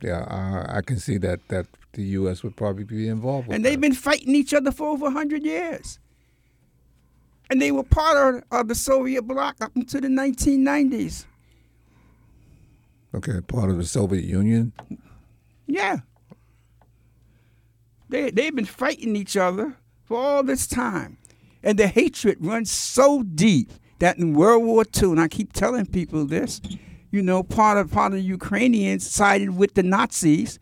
[0.02, 0.24] yeah.
[0.28, 2.42] I, I can see that that the U.S.
[2.42, 3.48] would probably be involved.
[3.48, 3.80] With And they've that.
[3.80, 5.98] been fighting each other for over 100 years.
[7.50, 11.24] And they were part of, of the Soviet bloc up until the 1990s.
[13.14, 13.40] okay.
[13.40, 14.72] Part of the Soviet Union.
[15.66, 15.98] Yeah.
[18.08, 19.74] They, they've been fighting each other
[20.04, 21.18] for all this time.
[21.62, 25.86] And the hatred runs so deep that in World War II, and I keep telling
[25.86, 26.60] people this,
[27.10, 30.58] you know, part of part of the Ukrainians sided with the Nazis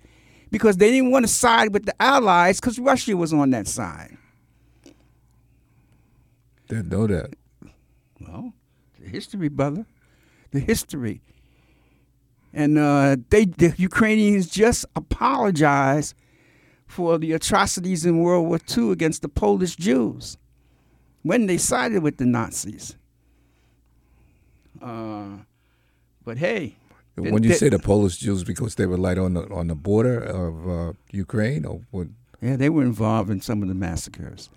[0.51, 4.17] because they didn't want to side with the Allies because Russia was on that side.
[6.69, 7.35] Didn't know that.
[8.21, 8.53] Well,
[8.99, 9.87] the history, brother.
[10.51, 11.21] The history.
[12.53, 16.15] And uh, they, the Ukrainians just apologized
[16.87, 20.39] for the atrocities in World War II against the Polish Jews
[21.23, 22.97] when they sided with the Nazis.
[24.81, 25.39] Uh,
[26.29, 26.77] but hey,
[27.17, 30.19] When you say the Polish Jews, because they were like on the on the border
[30.43, 30.93] of uh,
[31.25, 32.09] Ukraine, or what?
[32.43, 34.51] yeah, they were involved in some of the massacres.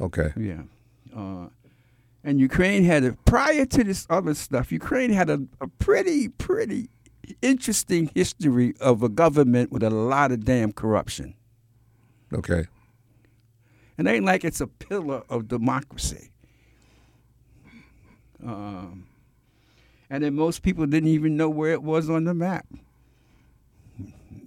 [0.00, 0.62] Okay, Yeah.
[1.16, 1.46] Uh,
[2.24, 6.88] and Ukraine had a, prior to this other stuff, Ukraine had a, a pretty, pretty
[7.40, 11.34] interesting history of a government with a lot of damn corruption.
[12.40, 12.62] okay,
[13.96, 16.30] And ain't like it's a pillar of democracy.
[18.44, 19.06] Um,
[20.12, 22.66] and then most people didn't even know where it was on the map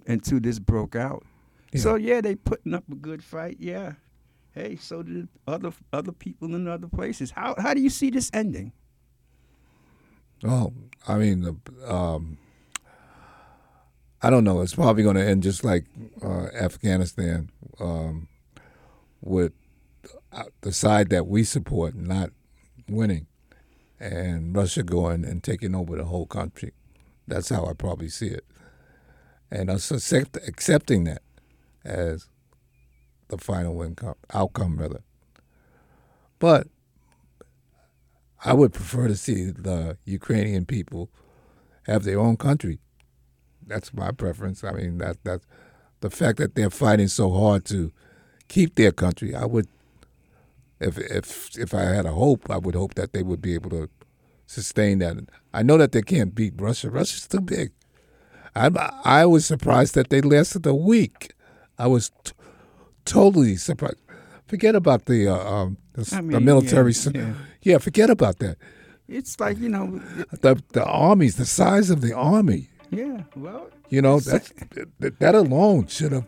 [0.06, 1.26] until this broke out.
[1.72, 1.80] Yeah.
[1.80, 3.56] So yeah, they putting up a good fight.
[3.58, 3.94] Yeah.
[4.52, 7.32] Hey, so did other other people in other places.
[7.32, 8.72] How how do you see this ending?
[10.44, 10.72] Oh,
[11.08, 12.38] I mean, um,
[14.22, 14.60] I don't know.
[14.60, 15.86] It's probably going to end just like
[16.22, 17.50] uh, Afghanistan,
[17.80, 18.28] um,
[19.20, 19.52] with
[20.30, 22.30] uh, the side that we support not
[22.88, 23.26] winning,
[23.98, 26.72] and Russia going and taking over the whole country.
[27.26, 28.44] That's how I probably see it,
[29.50, 31.22] and us accept, accepting that
[31.84, 32.28] as
[33.28, 35.02] the final income, outcome, rather.
[36.38, 36.68] But
[38.44, 41.10] I would prefer to see the Ukrainian people
[41.84, 42.78] have their own country.
[43.66, 44.62] That's my preference.
[44.62, 45.40] I mean, that that
[46.00, 47.92] the fact that they're fighting so hard to
[48.48, 49.34] keep their country.
[49.34, 49.66] I would,
[50.80, 53.70] if if if I had a hope, I would hope that they would be able
[53.70, 53.88] to
[54.46, 55.16] sustain that.
[55.52, 56.90] I know that they can't beat Russia.
[56.90, 57.72] Russia's too big.
[58.54, 58.70] I
[59.04, 61.32] I was surprised that they lasted a week.
[61.78, 62.32] I was t-
[63.04, 64.00] totally surprised.
[64.46, 66.92] Forget about the uh, um, the, I the military.
[66.92, 67.32] yeah, yeah.
[67.62, 68.56] yeah, forget about that.
[69.08, 70.00] It's like you know,
[70.40, 72.68] The the armies, the size of the army.
[72.90, 73.22] yeah.
[73.36, 74.42] Well, You know that
[75.00, 76.26] that, that alone should have.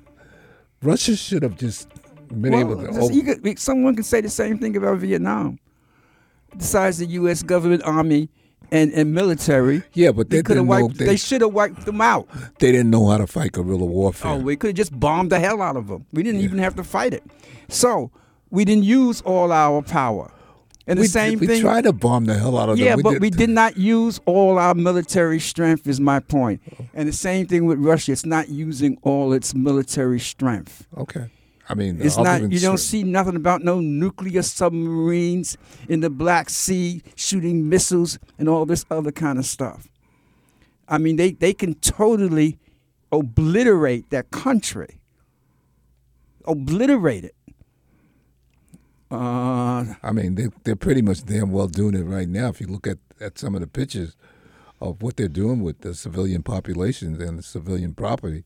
[0.83, 1.89] Russia should have just
[2.29, 2.87] been well, able to.
[2.87, 5.59] just- over- could, someone can say the same thing about Vietnam.
[6.57, 7.43] besides the U.S.
[7.43, 8.29] government, army,
[8.71, 9.83] and, and military.
[9.95, 10.99] Yeah, but They they could have didn't know wiped.
[10.99, 12.29] they, They should have wiped them out.
[12.59, 14.33] they didn't know how to fight guerrilla warfare.
[14.33, 16.07] Oh, we could have just bombed the hell out of them.
[16.13, 17.23] We didn't even have to fight it.
[17.69, 18.11] So
[18.51, 20.31] we didn't use all our power.
[20.87, 21.57] And the we, same we thing.
[21.57, 23.01] We tried to bomb the hell out of yeah, them.
[23.01, 25.87] Yeah, but we did not use all our military strength.
[25.87, 26.63] Is my point.
[26.95, 28.13] And the same thing with Russia.
[28.13, 30.87] It's not using all its military strength.
[30.97, 31.27] Okay.
[31.69, 32.51] I mean, It's not.
[32.51, 35.59] You don't see nothing about no nuclear submarines
[35.89, 39.89] in the Black Sea shooting missiles and all this other kind of stuff.
[40.89, 42.59] I mean, they they can totally
[43.13, 45.01] obliterate that country.
[46.47, 47.35] Obliterate it.
[49.11, 52.49] Uh, I mean, they, they're pretty much damn well doing it right now.
[52.49, 54.17] If you look at, at some of the pictures
[54.81, 58.45] of what they're doing with the civilian populations and the civilian property,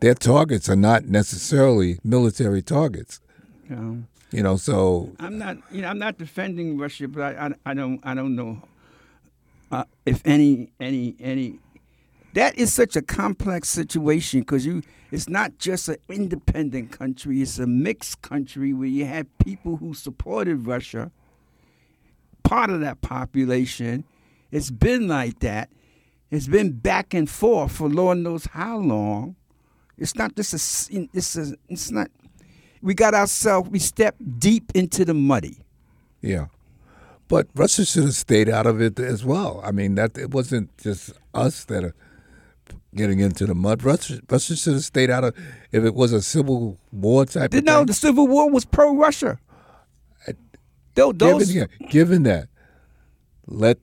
[0.00, 3.20] their targets are not necessarily military targets.
[3.68, 5.56] you know, You know, so I'm not.
[5.70, 8.00] You know, I'm not defending Russia, but I, I, I don't.
[8.04, 8.62] I don't know
[9.70, 11.58] uh, if any, any, any.
[12.34, 14.82] That is such a complex situation because you.
[15.10, 17.40] It's not just an independent country.
[17.40, 21.10] It's a mixed country where you have people who supported Russia.
[22.42, 24.04] Part of that population.
[24.50, 25.70] It's been like that.
[26.30, 29.36] It's been back and forth for Lord knows how long.
[29.98, 31.08] It's not just a.
[31.12, 31.54] It's a.
[31.68, 32.10] It's not.
[32.80, 33.68] We got ourselves.
[33.70, 35.58] We stepped deep into the muddy.
[36.22, 36.46] yeah.
[37.26, 39.60] But Russia should have stayed out of it as well.
[39.62, 41.94] I mean, that it wasn't just us that are
[42.94, 43.84] getting into the mud.
[43.84, 45.34] Russia, Russia should have stayed out of.
[45.70, 49.38] If it was a civil war type of No, the Civil War was pro-Russia.
[50.94, 51.54] Those,
[51.90, 52.48] given, that,
[53.46, 53.78] let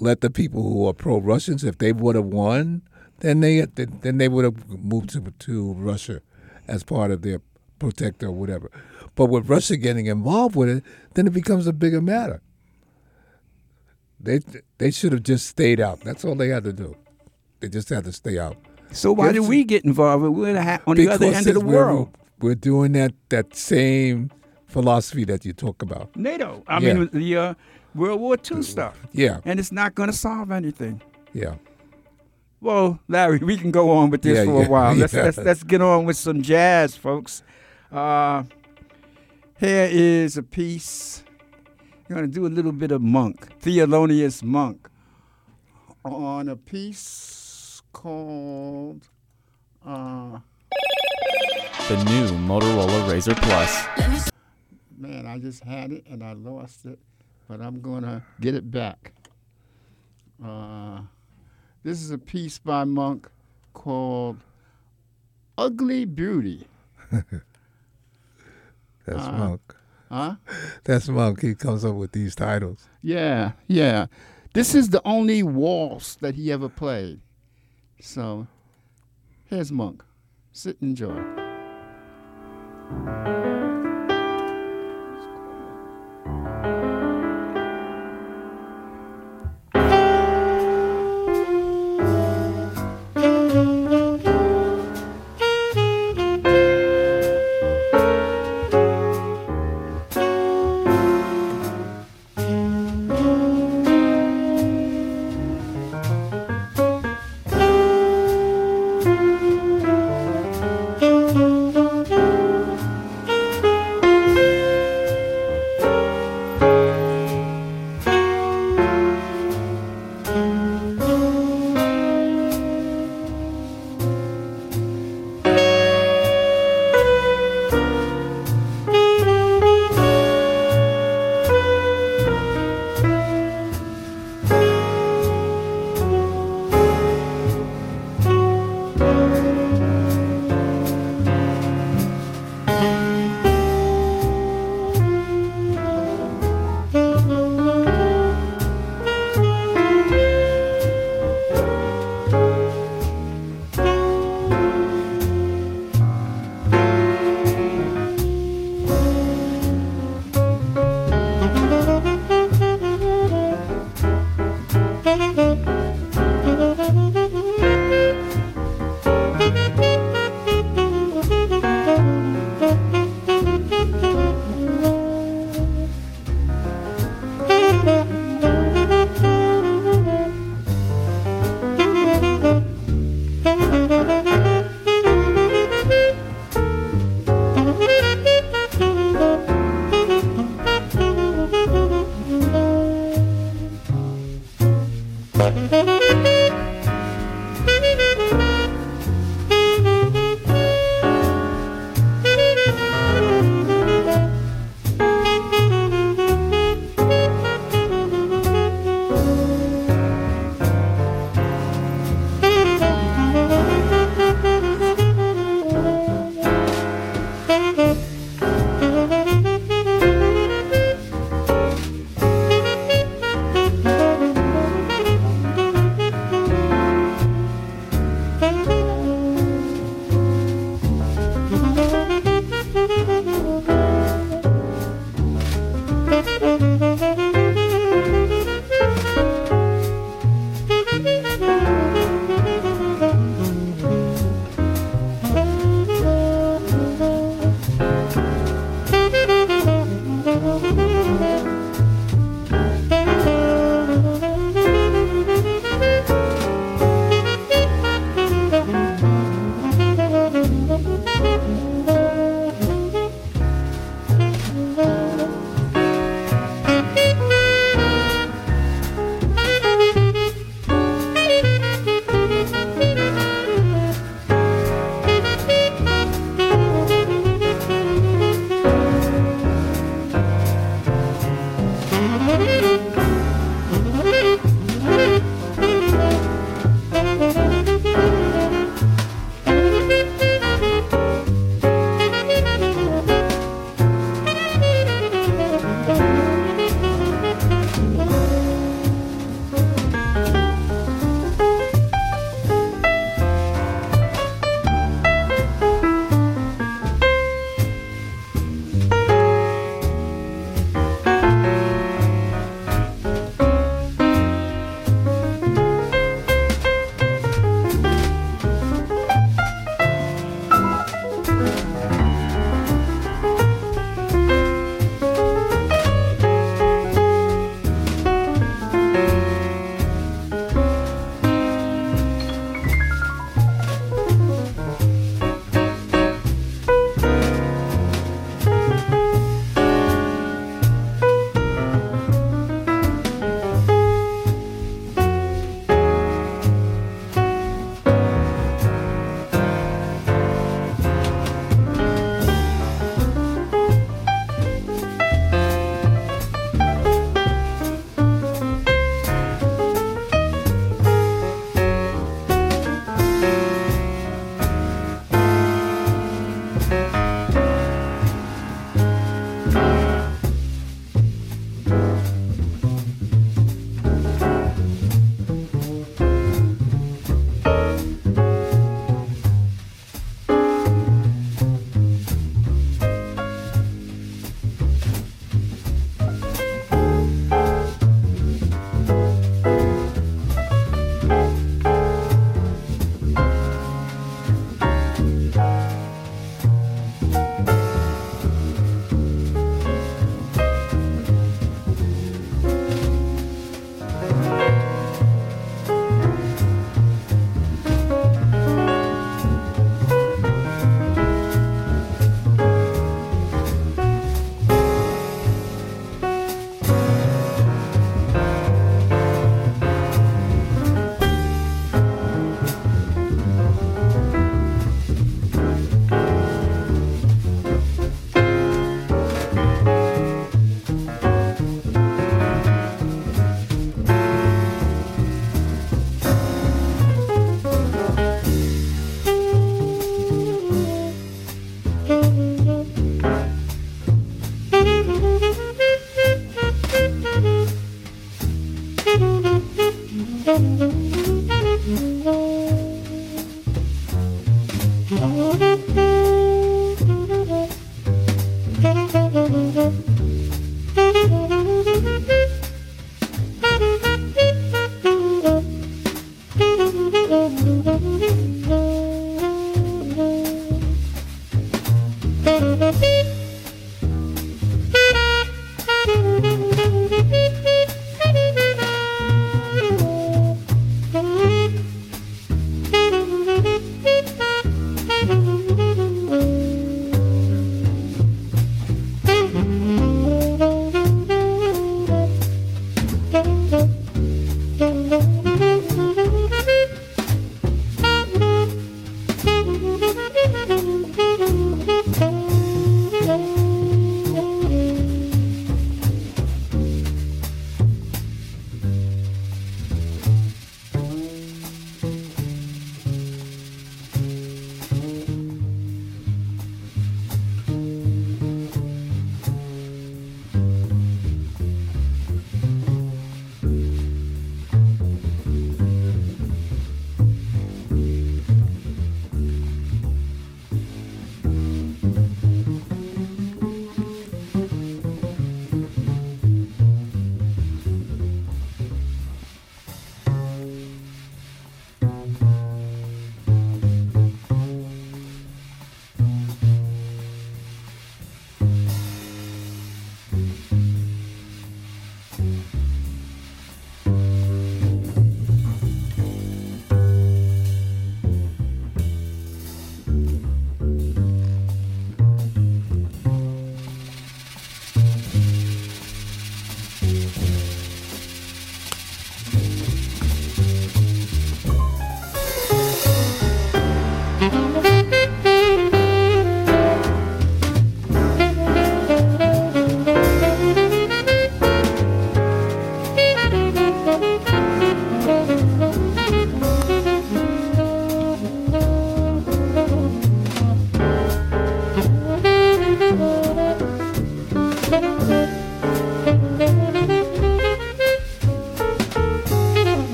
[0.00, 2.82] let the people who are pro-Russians, if they would have won,
[3.20, 6.20] then they then they would have moved to to Russia
[6.66, 7.40] as part of their
[7.78, 8.70] protector or whatever.
[9.14, 12.40] But with Russia getting involved with it, then it becomes a bigger matter.
[14.20, 14.40] They
[14.78, 16.00] they should have just stayed out.
[16.00, 16.96] That's all they had to do.
[17.60, 18.56] They just had to stay out.
[18.92, 19.48] so why did Yes.
[19.48, 20.24] we get involved?
[20.24, 22.08] We're ha- on the other end of the we're- world.
[22.40, 24.30] We're doing that that same
[24.66, 26.14] philosophy that you talk about.
[26.16, 26.62] NATO.
[26.66, 26.94] I Yeah.
[26.94, 27.54] mean, the uh,
[27.94, 28.94] World War II stuff.
[29.12, 31.00] Yeah, And it's not going to solve anything.
[31.32, 31.54] yeah.
[32.60, 34.94] Well, Larry, we can go on with this Yeah, for yeah, a while.
[34.96, 35.22] Let's, yeah.
[35.24, 37.42] let's let's get on with some jazz, folks.
[37.92, 38.42] Uh,
[39.58, 41.22] here is a piece.
[42.08, 44.88] I'm going to do a little bit of Monk, Thelonious Monk,
[46.04, 49.08] on a piece called.
[49.86, 50.38] Uh,
[51.88, 53.86] The new Motorola Razor Plus.
[54.98, 56.98] man, I just had it and I lost it,
[57.46, 59.12] but I'm gonna get it back.
[60.44, 61.00] Uh,
[61.88, 63.30] this is a piece by Monk
[63.72, 64.36] called
[65.56, 66.66] "Ugly Beauty."
[67.10, 69.76] That's Uh, Monk.
[70.10, 70.36] Huh?
[70.84, 71.40] That's Monk.
[71.40, 72.88] He comes up with these titles.
[73.02, 74.06] Yeah, yeah.
[74.52, 77.20] This is the only waltz that he ever played.
[78.00, 78.46] So,
[79.46, 80.04] here's Monk.
[80.52, 81.24] Sit and enjoy.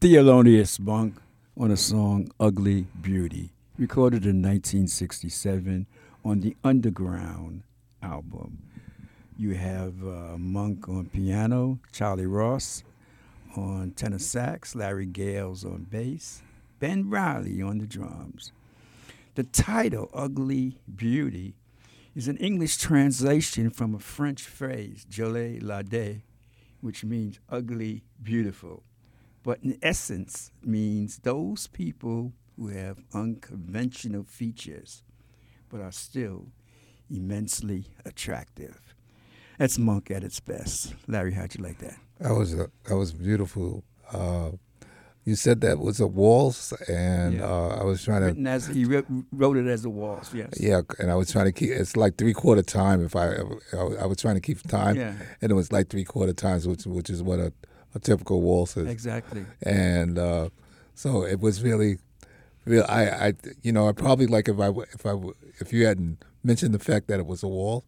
[0.00, 1.16] Thelonious Monk
[1.56, 5.88] on a song Ugly Beauty, recorded in 1967
[6.24, 7.64] on the Underground
[8.00, 8.62] album.
[9.36, 12.84] You have uh, Monk on piano, Charlie Rouse
[13.56, 16.42] on tenor sax, Larry Gales on bass,
[16.78, 18.52] Ben Riley on the drums.
[19.34, 21.54] The title, Ugly Beauty,
[22.14, 26.22] is an English translation from a French phrase, Jolie Laide,
[26.80, 28.84] which means ugly, beautiful
[29.48, 35.02] but in essence means those people who have unconventional features
[35.70, 36.40] but are still
[37.10, 38.76] immensely attractive.
[39.58, 40.94] That's Monk at its best.
[41.06, 41.96] Larry, how'd you like that?
[42.20, 43.84] That was a, that was beautiful.
[44.12, 44.50] Uh,
[45.24, 47.44] you said that was a waltz, and Yeah.
[47.52, 50.32] uh, I was trying to as he wrote, wrote it as a waltz.
[50.34, 50.50] Yes.
[50.60, 51.70] yeah, and I was trying to keep.
[51.70, 53.04] It's like three quarter time.
[53.04, 53.26] If I,
[53.72, 55.14] I I was trying to keep time, Yeah.
[55.42, 57.52] and it was like three quarter times, which which is what a,
[57.94, 58.86] a typical waltz is.
[58.88, 59.44] Exactly.
[59.62, 60.48] and uh,
[60.94, 61.98] so it was really,
[62.64, 62.84] real.
[62.88, 63.32] I, I,
[63.62, 65.14] you know, I probably like if I, if I,
[65.60, 67.84] if you hadn't mentioned the fact that it was a wall,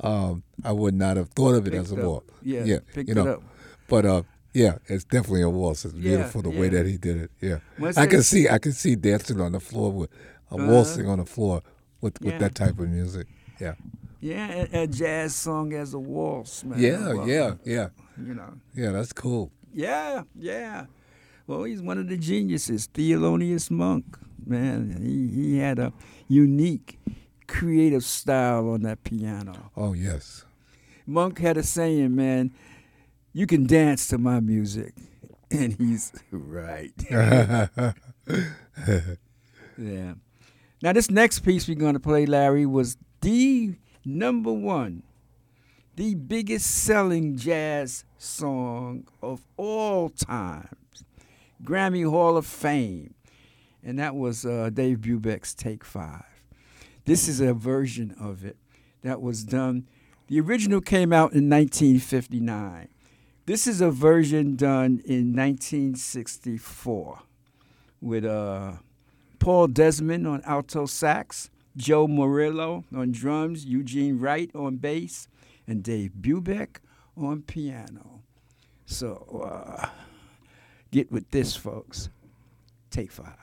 [0.00, 2.24] um, I would not have thought of it Picked as a wall.
[2.42, 3.22] Yeah, yeah, picked you know.
[3.26, 3.42] it up.
[3.88, 4.22] But uh,
[4.54, 5.84] yeah, it's definitely a waltz.
[5.84, 7.30] It's Yeah, beautiful the way that he did it.
[7.40, 10.10] Yeah, Well, I can see, I can see dancing on the floor with,
[10.50, 10.66] uh, Uh-huh.
[10.72, 11.62] waltzing on the floor
[12.00, 13.26] with with that type of music.
[13.60, 13.74] Yeah,
[14.20, 16.78] Yeah, a, a jazz song as a waltz, man.
[16.78, 17.88] yeah, yeah, yeah,
[18.18, 18.54] You know.
[18.74, 18.90] yeah.
[18.90, 19.50] That's cool.
[19.72, 20.86] Yeah, yeah.
[21.46, 24.18] Well, he's one of the geniuses, Thelonious Monk.
[24.44, 25.92] Man, he, he had a
[26.28, 26.98] unique,
[27.46, 29.70] creative style on that piano.
[29.76, 30.44] Oh yes.
[31.06, 32.52] Monk had a saying, man,
[33.32, 34.94] you can dance to my music.
[35.54, 36.94] And he's right.
[37.10, 37.64] yeah.
[40.82, 45.02] Now, this next piece we're going to play, Larry, was the number one,
[45.96, 51.04] the biggest selling jazz song of all times,
[51.62, 53.14] Grammy Hall of Fame.
[53.84, 56.24] And that was uh, Dave Brubeck's Take Five.
[57.04, 58.56] This is a version of it
[59.02, 59.88] that was done.
[60.28, 62.88] The original came out in 1959.
[63.44, 67.22] This is a version done in 1964
[68.00, 68.74] with uh,
[69.40, 75.26] Paul Desmond on alto sax, Joe Morello on drums, Eugene Wright on bass,
[75.66, 76.76] and Dave Brubeck
[77.16, 78.22] on piano.
[78.86, 79.88] So uh,
[80.90, 82.08] get with this, folks.
[82.90, 83.36] Take five.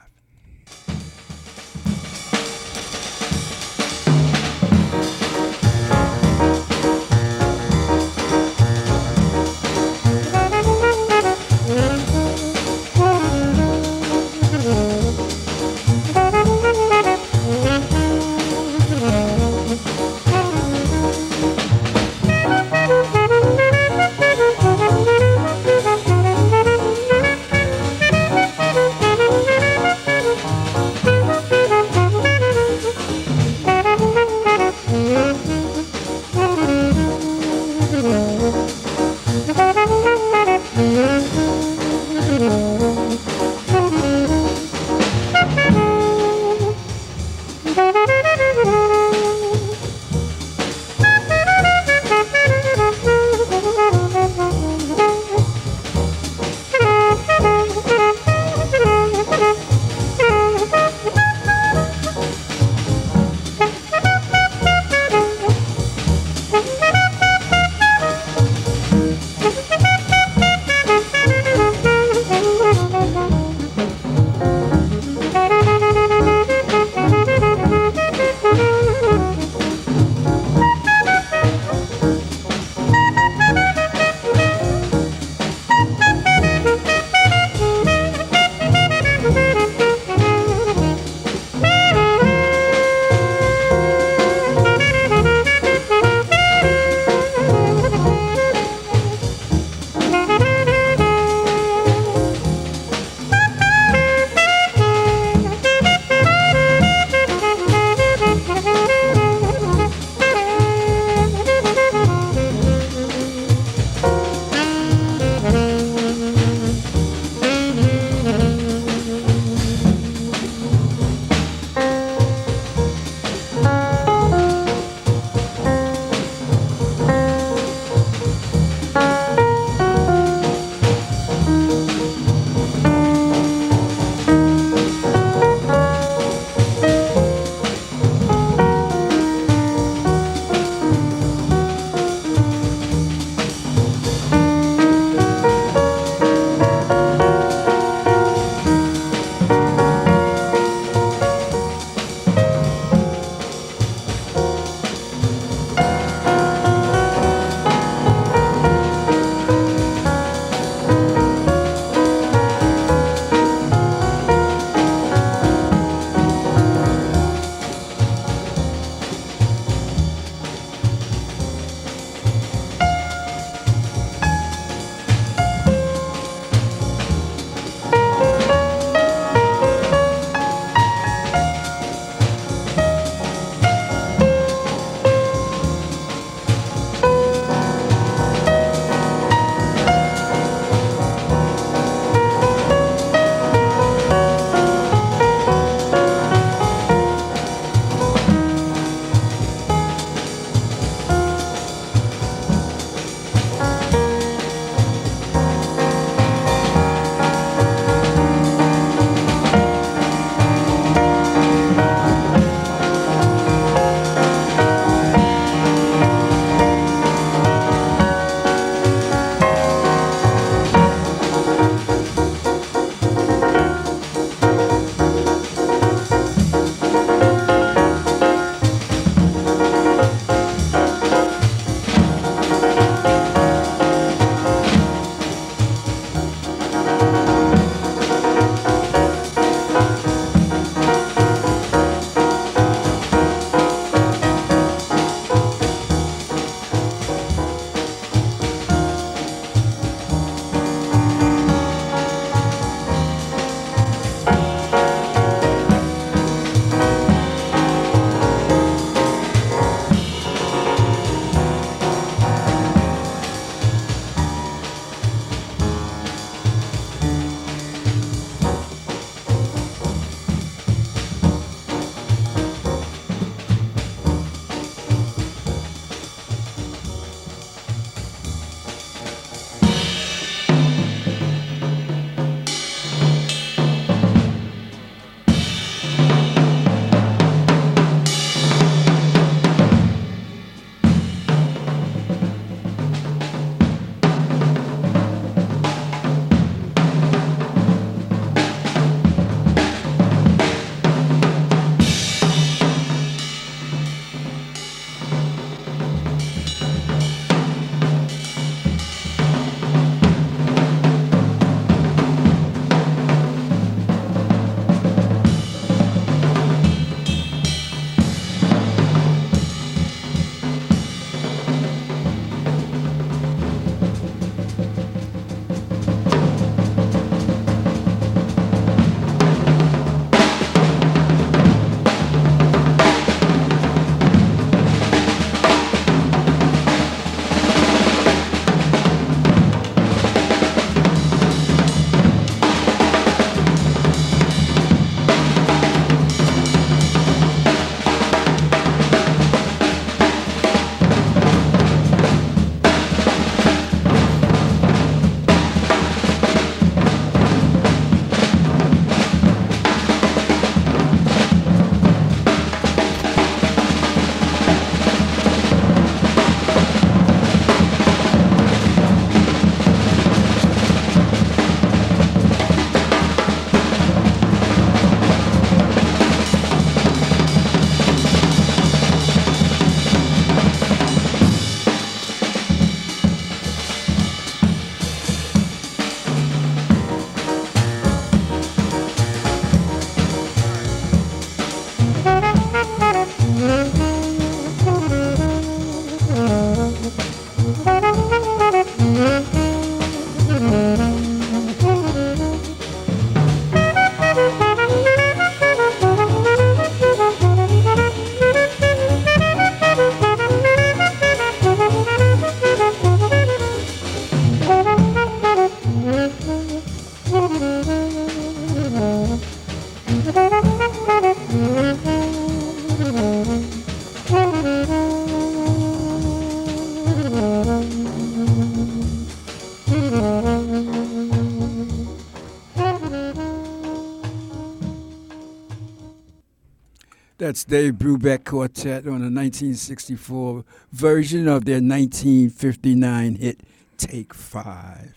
[437.30, 443.42] That's Dave Brubeck Quartet on a 1964 version of their 1959 hit
[443.78, 444.96] Take Five.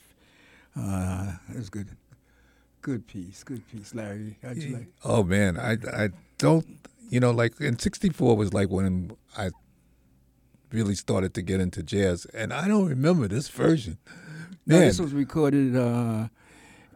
[0.75, 1.89] Uh, that was good.
[2.81, 3.45] Good piece.
[3.45, 4.39] Good piece, Larry.
[4.43, 4.87] How'd you like?
[5.05, 6.09] Oh man, I I
[6.39, 6.79] don't
[7.11, 9.51] you know like in '64 was like when I
[10.71, 13.99] really started to get into jazz, and I don't remember this version.
[14.67, 16.29] No, this was recorded uh,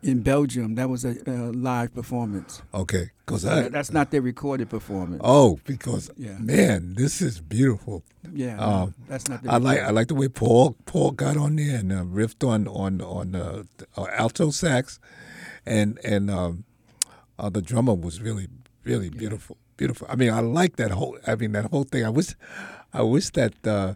[0.07, 0.75] in Belgium.
[0.77, 2.63] That was a, a live performance.
[2.73, 5.21] okay, because that's not their recorded performance.
[5.25, 6.39] oh because Yeah.
[6.39, 8.03] man, this is beautiful.
[8.33, 9.41] yeah, um, that's not.
[9.49, 12.69] I like I like the way Paul Paul got on there and uh, riffed on
[12.69, 13.63] on on uh,
[13.97, 14.99] uh, alto sax,
[15.67, 16.65] and and um,
[17.39, 18.49] uh, the drummer was really
[18.85, 20.07] really beautiful beautiful.
[20.11, 22.05] I mean I like that whole I mean that whole thing.
[22.05, 22.35] I wish
[22.93, 23.95] I wish that uh,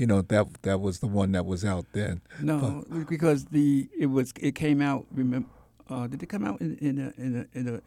[0.00, 2.22] you know that that was the one that was out then.
[2.40, 5.04] No, because the it was it came out.
[5.12, 5.48] Remember,
[5.90, 7.80] uh, did it come out in in a, in a, in a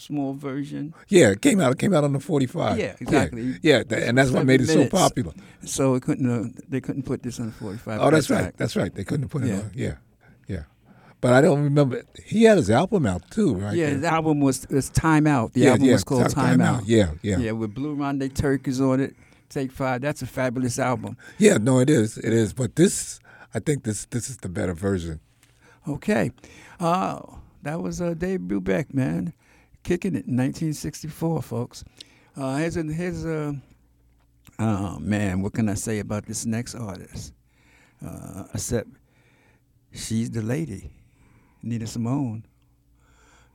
[0.00, 0.94] small version?
[1.08, 1.72] Yeah, it came out.
[1.72, 2.78] It came out on the forty-five.
[2.78, 3.58] Yeah, exactly.
[3.62, 5.32] Yeah, tha- and that's what made it so popular.
[5.64, 6.30] So it couldn't.
[6.30, 8.00] Uh, they couldn't put this on the forty-five.
[8.00, 8.56] Oh, that's right.
[8.56, 8.94] That's right.
[8.94, 9.54] They couldn't put it Yeah.
[9.56, 9.70] on.
[9.74, 9.94] Yeah,
[10.46, 10.62] yeah.
[11.20, 12.04] But I don't remember.
[12.24, 13.76] He had his album out too, right?
[13.76, 13.98] yeah, there.
[13.98, 15.52] the album was was Time Out.
[15.52, 15.92] The yeah, album yeah.
[15.94, 16.86] was called Time- Time, Out.
[16.86, 19.16] Yeah, yeah, yeah, with Blue Rondo Turk is on it.
[19.50, 20.00] Take Five.
[20.00, 21.16] That's a fabulous album.
[21.38, 22.16] Yeah, no, it is.
[22.16, 22.52] It is.
[22.52, 23.18] But this,
[23.52, 25.20] I think this this is the better version.
[25.88, 26.30] Okay,
[26.78, 27.20] uh,
[27.62, 29.32] that was uh, Dave Brubeck, man,
[29.82, 31.84] kicking it in 1964, folks.
[32.36, 33.60] Uh, here's a here's a
[34.60, 37.32] oh man, what can I say about this next artist?
[38.06, 38.88] Uh, except
[39.92, 40.90] she's the lady,
[41.62, 42.44] Nina Simone.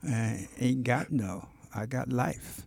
[0.06, 2.66] Uh, ain't got no, I got life.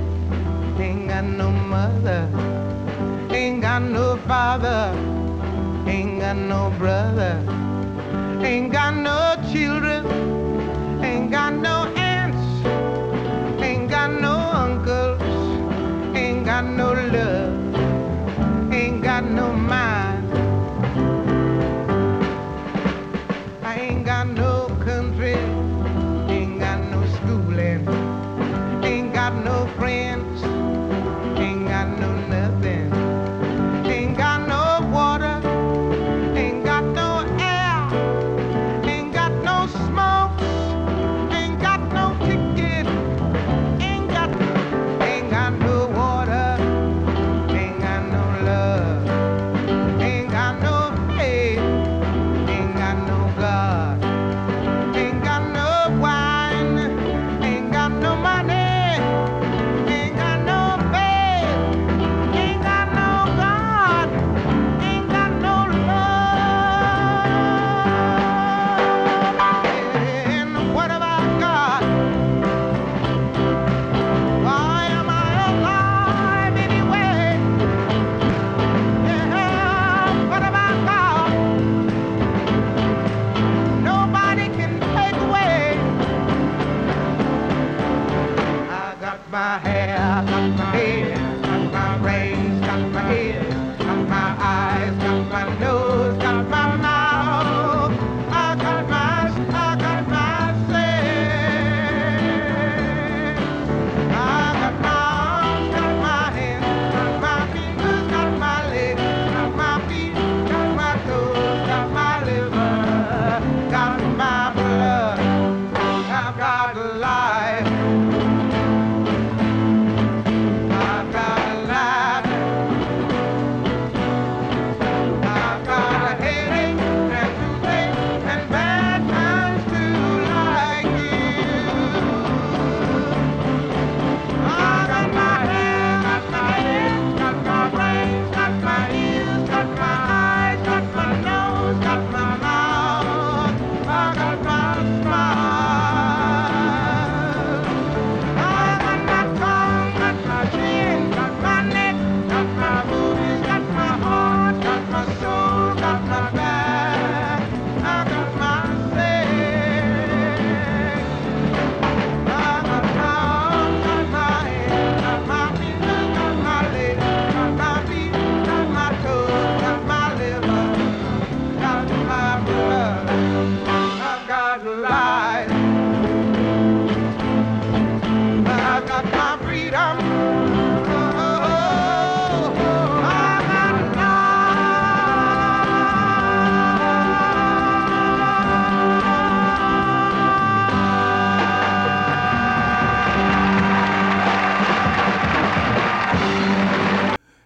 [0.79, 2.27] Ain't got no mother,
[3.31, 4.93] ain't got no father,
[5.87, 7.37] ain't got no brother,
[8.43, 10.05] ain't got no children,
[11.03, 11.80] ain't got no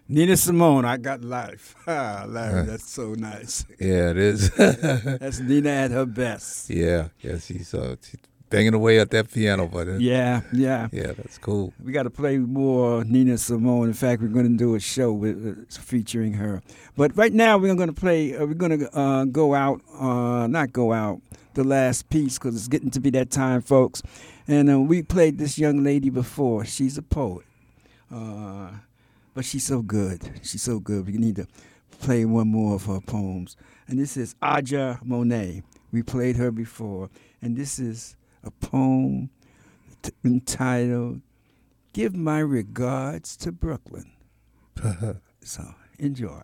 [0.07, 1.76] Nina Simone, I got life.
[1.88, 3.65] Ah, Larry, that's so nice.
[3.80, 4.49] Yeah, it is.
[4.56, 6.69] That's Nina at her best.
[6.69, 7.38] yeah, yeah.
[7.40, 8.19] She's uh, she's
[8.49, 10.88] banging away at that piano, but Yeah, yeah.
[10.91, 11.73] yeah, that's cool.
[11.84, 13.88] We got to play more Nina Simone.
[13.88, 16.61] In fact, we're going to do a show with, uh, featuring her.
[16.95, 18.36] But right now, we're going to play.
[18.36, 19.82] Uh, we're going to uh, go out.
[19.99, 21.22] Uh, not go out.
[21.56, 24.02] The last piece because it's getting to be that time, folks.
[24.48, 26.65] And uh, we played this young lady before.
[26.65, 27.45] She's a poet,
[28.14, 28.72] uh,
[29.36, 30.40] but she's so good.
[30.41, 31.06] She's so good.
[31.06, 31.45] We need to
[31.99, 33.56] play one more of her poems.
[33.88, 35.62] And this is Aja Monet.
[35.91, 37.10] We played her before,
[37.41, 39.30] and this is a poem
[40.02, 41.22] t- entitled
[41.94, 44.12] Give My Regards to Brooklyn.
[45.41, 45.64] so
[45.99, 46.41] enjoy.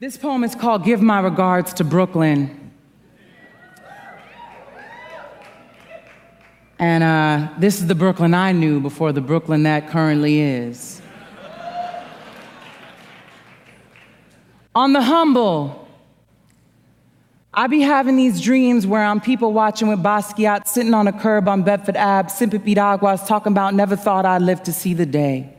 [0.00, 2.71] This poem is called Give My Regards to Brooklyn.
[6.82, 11.00] And uh, this is the Brooklyn I knew before the Brooklyn that currently is.
[14.74, 15.86] On the humble,
[17.54, 21.46] I be having these dreams where I'm people watching with Basquiat sitting on a curb
[21.46, 25.54] on Bedford Ave, sipping piraguas, talking about never thought I'd live to see the day.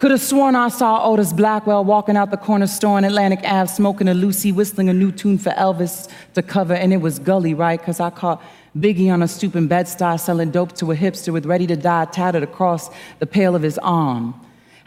[0.00, 3.72] Could have sworn I saw Otis Blackwell walking out the corner store on Atlantic Ave,
[3.72, 7.54] smoking a Lucy, whistling a new tune for Elvis to cover, and it was Gully,
[7.54, 7.80] right?
[7.80, 8.42] Because I caught
[8.76, 12.06] Biggie on a stoop in bed-stuy selling dope to a hipster with ready to die
[12.06, 12.88] tattered across
[13.18, 14.34] the pale of his arm.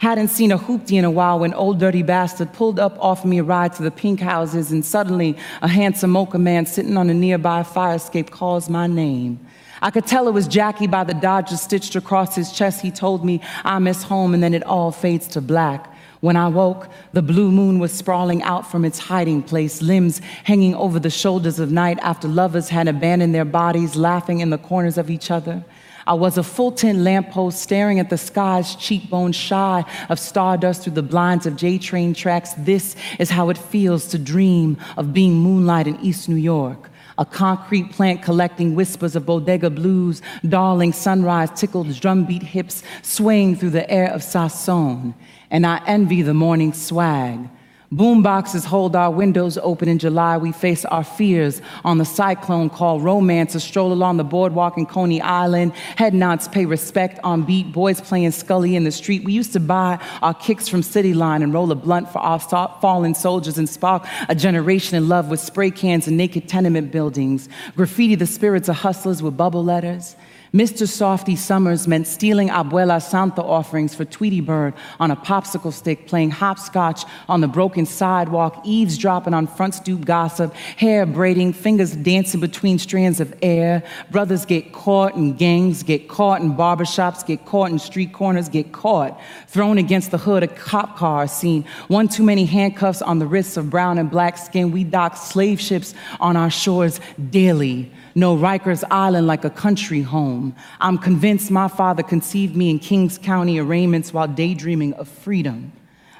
[0.00, 3.38] Hadn't seen a hoopty in a while when old dirty bastard pulled up, offered me
[3.38, 7.14] a ride to the pink houses, and suddenly a handsome mocha man sitting on a
[7.14, 9.38] nearby fire escape calls my name.
[9.80, 12.80] I could tell it was Jackie by the Dodger stitched across his chest.
[12.80, 15.95] He told me I miss home, and then it all fades to black.
[16.20, 20.74] When I woke, the blue moon was sprawling out from its hiding place, limbs hanging
[20.74, 24.98] over the shoulders of night after lovers had abandoned their bodies, laughing in the corners
[24.98, 25.64] of each other.
[26.06, 30.92] I was a full tin lamppost staring at the sky's cheekbones shy of stardust through
[30.92, 32.54] the blinds of J train tracks.
[32.58, 36.90] This is how it feels to dream of being moonlight in East New York.
[37.18, 43.70] A concrete plant collecting whispers of bodega blues, darling sunrise tickled drumbeat hips swaying through
[43.70, 45.14] the air of Sasson.
[45.50, 47.48] And I envy the morning swag.
[47.92, 50.36] Boomboxes hold our windows open in July.
[50.38, 53.54] We face our fears on the cyclone called romance.
[53.54, 55.72] A stroll along the boardwalk in Coney Island.
[55.94, 57.72] Head nods pay respect on beat.
[57.72, 59.24] Boys playing Scully in the street.
[59.24, 62.40] We used to buy our kicks from City Line and roll a blunt for our
[62.40, 67.48] fallen soldiers and spark a generation in love with spray cans and naked tenement buildings.
[67.76, 70.16] Graffiti the spirits of hustlers with bubble letters.
[70.54, 70.86] Mr.
[70.86, 76.30] Softee Summers meant stealing Abuela Santa offerings for Tweety Bird on a popsicle stick, playing
[76.30, 82.78] hopscotch on the broken sidewalk, eavesdropping on front stoop gossip, hair braiding, fingers dancing between
[82.78, 83.82] strands of air.
[84.10, 88.72] Brothers get caught in gangs, get caught in barbershops, get caught in street corners, get
[88.72, 93.26] caught, thrown against the hood of cop cars, seen one too many handcuffs on the
[93.26, 94.70] wrists of brown and black skin.
[94.70, 97.00] We dock slave ships on our shores
[97.30, 100.56] daily know Rikers Island like a country home.
[100.80, 105.72] I'm convinced my father conceived me in Kings County arraignments while daydreaming of freedom.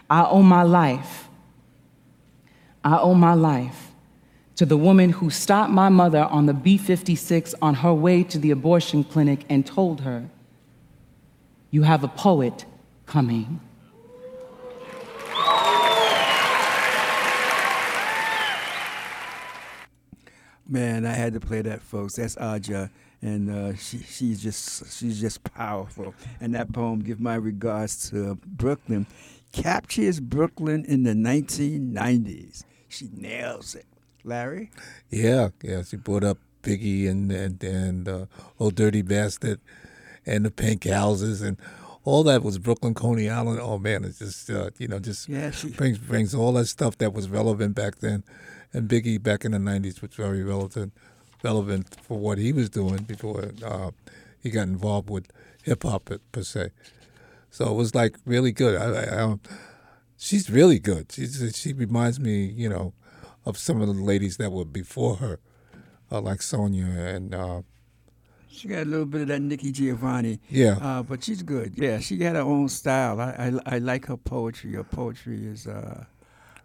[0.09, 1.29] I owe my life.
[2.85, 3.91] I owe my life
[4.57, 8.39] to the woman who stopped my mother on the B 56 on her way to
[8.39, 10.29] the abortion clinic and told her,
[11.71, 12.65] You have a poet
[13.07, 13.61] coming.
[20.69, 22.17] Man, I had to play that, folks.
[22.17, 22.91] That's Aja,
[23.23, 26.15] and uh, she, she's just she's just powerful.
[26.41, 29.07] And that poem, "Give My Regards to Brooklyn,"
[29.53, 32.65] captures Brooklyn in the 1990s.
[32.89, 33.87] She nails it.
[34.25, 34.71] Larry,
[35.09, 35.83] Yeah, yeah.
[35.85, 38.27] She brought up Biggie and and and uh,
[38.59, 39.61] Old Dirty Bastard
[40.27, 41.57] and the Pink Houses and
[42.03, 43.61] all that was Brooklyn, Coney Island.
[43.63, 46.99] Oh man, it's just uh, you know just Yeah, she- brings brings all that stuff
[46.99, 48.25] that was relevant back then.
[48.77, 50.93] And Biggie back in the '90s was very relevant
[51.43, 53.91] relevant for what he was doing before uh,
[54.39, 55.29] he got involved with
[55.63, 56.71] hip hop per- se.
[57.51, 58.79] So it was like really good.
[58.79, 59.41] I, I, um,
[60.19, 61.11] she's really good.
[61.11, 62.93] She's, she reminds me, you know,
[63.47, 65.39] of some of the ladies that were before her,
[66.13, 67.63] uh, like Sonia and uh,
[68.51, 70.39] she got a little bit of that Nikki Giovanni.
[70.51, 70.77] Yeah.
[70.83, 71.75] uh, but she's good.
[71.77, 73.21] Yeah, she got her own style.
[73.23, 74.75] I I, I like her poetry.
[74.75, 75.67] Her poetry is.
[75.67, 76.05] Uh,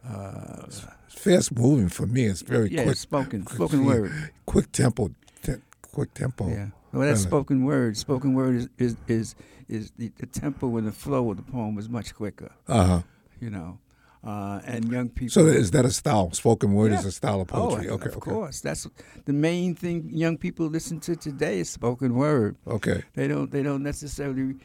[0.07, 0.65] uh,
[1.09, 2.25] fast moving for me.
[2.25, 4.11] It's very Yeah, quick, spoken- spoken word.
[4.45, 5.11] quick tempo,
[5.43, 6.49] te- quick tempo.
[6.49, 6.67] Yeah.
[6.93, 7.95] Well, that's spoken word.
[7.97, 9.35] Spoken word is is is,
[9.69, 12.51] is the, the tempo and the flow of the poem is much quicker.
[12.67, 13.01] Uh huh.
[13.39, 13.79] You know,
[14.25, 15.31] uh, and young people.
[15.31, 16.31] So is that a style?
[16.33, 17.89] Spoken word is a style of Oh, poetry.
[17.89, 18.31] okay, of okay.
[18.31, 18.59] course.
[18.59, 18.87] That's
[19.25, 22.57] the main thing young people listen to today is spoken word.
[22.67, 23.03] Okay.
[23.13, 23.49] They don't.
[23.51, 24.55] They don't necessarily.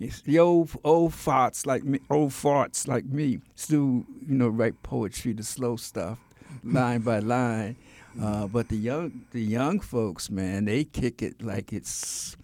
[0.00, 5.34] The old old farts like me, old farts like me, still you know write poetry,
[5.34, 6.18] the slow stuff,
[6.64, 7.76] line by line.
[8.20, 12.36] Uh, but the young the young folks, man, they kick it like it's,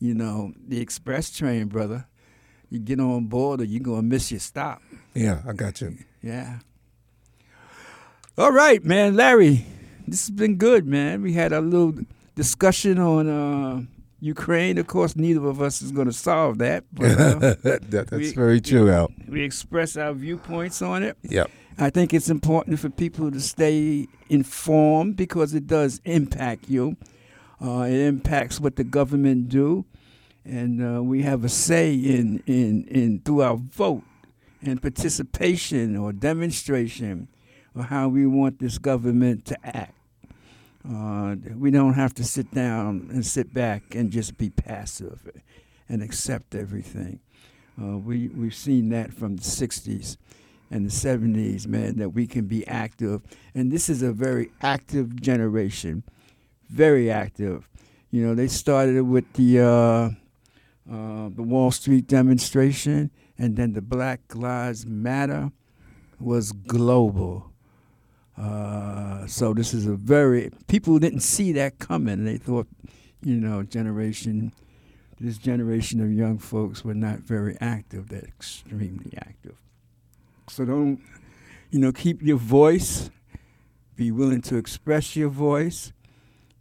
[0.00, 2.06] you know, the express train, brother.
[2.68, 4.82] You get on board or you're gonna miss your stop.
[5.14, 5.96] Yeah, I got you.
[6.20, 6.58] Yeah.
[8.36, 9.64] All right, man, Larry.
[10.08, 11.22] This has been good, man.
[11.22, 11.94] We had a little
[12.34, 13.82] discussion on uh,
[14.24, 14.78] Ukraine.
[14.78, 18.32] Of course, neither of us is going to solve that, but uh, that, that's We-
[18.32, 19.10] very true, Al.
[19.28, 21.16] we express our viewpoints on it.
[21.22, 21.50] Yep.
[21.76, 26.96] I think it's important for people to stay informed because it does impact you.
[27.60, 29.84] Uh, it impacts what the government do,
[30.44, 34.04] and uh, we have a say in, in, in through our vote
[34.62, 37.28] and participation or demonstration
[37.74, 39.93] of how we want this government to act.
[40.88, 45.30] Uh, we don't have to sit down and sit back and just be passive
[45.88, 47.20] and accept everything.
[47.80, 50.16] Uh, we we've seen that from the '60s
[50.70, 53.22] and the 70s, man, that we can be active.
[53.54, 56.02] And this is a very active generation,
[56.68, 57.68] very active.
[58.10, 60.10] You know, they started with the uh,
[60.92, 65.50] uh, the Wall Street demonstration, and then the Black Lives Matter
[66.20, 67.53] was global.
[68.36, 72.24] Uh, so this is a very people didn't see that coming.
[72.24, 72.66] They thought,
[73.22, 74.52] you know, generation,
[75.20, 78.08] this generation of young folks were not very active.
[78.08, 79.56] They're extremely active.
[80.48, 81.00] So don't,
[81.70, 83.10] you know, keep your voice.
[83.96, 85.92] Be willing to express your voice.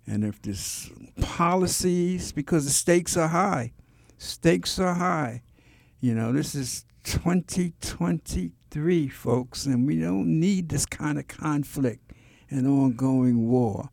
[0.05, 0.91] And if there's
[1.21, 3.73] policies, because the stakes are high,
[4.17, 5.41] stakes are high.
[5.99, 6.85] You know, this is
[8.73, 12.11] 2023, folks, and we don't need this kind of conflict
[12.49, 13.89] and ongoing war.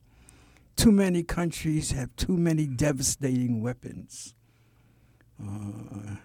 [0.74, 4.34] Too many countries have too many devastating weapons.
[5.38, 6.16] Uh,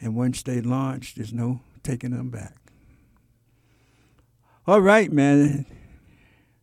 [0.00, 2.56] and once they launch, there's no taking them back.
[4.66, 5.64] All right, man.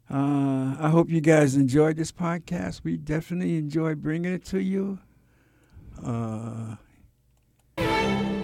[0.09, 2.81] Uh, I hope you guys enjoyed this podcast.
[2.83, 4.99] We definitely enjoyed bringing it to you.
[6.03, 6.75] Uh,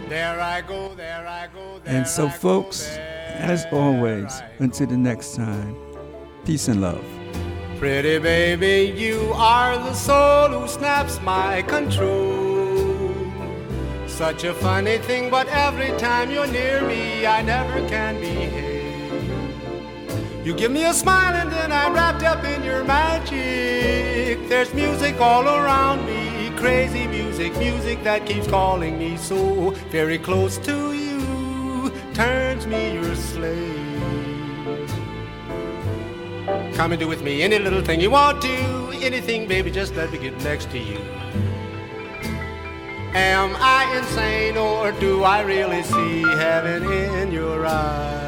[0.09, 4.87] There I go, there I go, there and so, I folks, there as always, until
[4.87, 5.75] the next time,
[6.45, 7.03] peace and love.
[7.77, 12.47] Pretty baby, you are the soul who snaps my control.
[14.07, 18.76] Such a funny thing, but every time you're near me, I never can behave.
[20.47, 24.47] You give me a smile and then I'm wrapped up in your magic.
[24.47, 30.57] There's music all around me, crazy music, music that keeps calling me so very close
[30.59, 34.89] to you, turns me your slave.
[36.75, 38.97] Come and do with me any little thing you want to.
[39.01, 41.01] Anything, baby, just let me get next to you.
[43.13, 48.26] Am I insane or do I really see heaven in your eyes?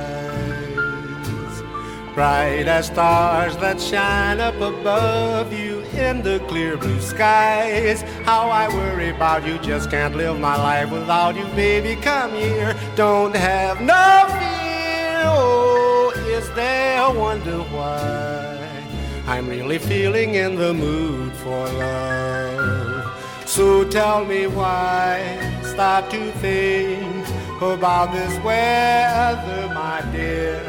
[2.20, 8.02] Bright as stars that shine up above you in the clear blue skies.
[8.26, 11.96] How I worry about you, just can't live my life without you, baby.
[12.02, 15.22] Come here, don't have no fear.
[15.28, 18.84] Oh, is there a wonder why
[19.26, 23.48] I'm really feeling in the mood for love?
[23.48, 27.26] So tell me why, stop to think
[27.62, 30.66] about this weather, my dear.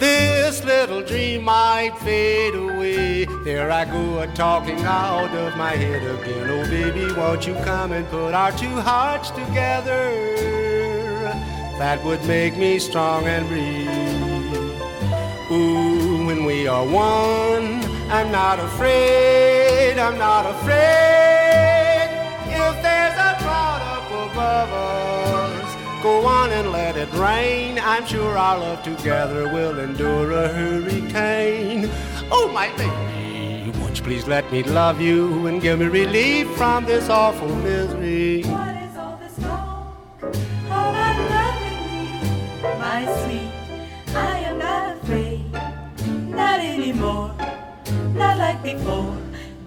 [0.00, 3.24] This little dream might fade away.
[3.44, 6.50] There I go, a talking out of my head again.
[6.50, 10.10] Oh, baby, won't you come and put our two hearts together?
[11.78, 13.88] That would make me strong and breathe.
[15.52, 22.08] Ooh, when we are one, I'm not afraid, I'm not afraid.
[22.66, 25.59] If there's a cloud up above us,
[26.02, 27.78] go on and let it rain.
[27.78, 31.90] I'm sure our love together will endure a hurricane.
[32.30, 36.84] Oh, my baby, won't you please let me love you and give me relief from
[36.86, 38.42] this awful misery?
[38.44, 39.94] What is all this talk
[40.66, 42.22] about loving me,
[42.78, 44.16] my sweet?
[44.16, 45.52] I am not afraid,
[46.30, 47.34] not anymore,
[48.14, 49.16] not like before.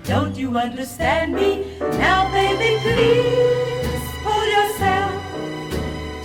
[0.03, 1.77] Don't you understand me?
[1.80, 5.23] Now, baby, please pull yourself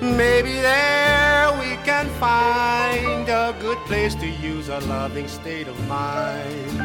[0.00, 6.80] Maybe there we can find a good place to use a loving state of mind.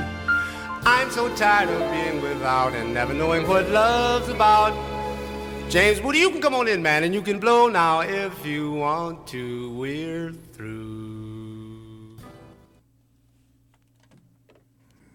[0.85, 4.73] I'm so tired of being without and never knowing what love's about.
[5.69, 8.73] James Woody, you can come on in, man, and you can blow now if you
[8.73, 9.71] want to.
[9.71, 11.24] We're through.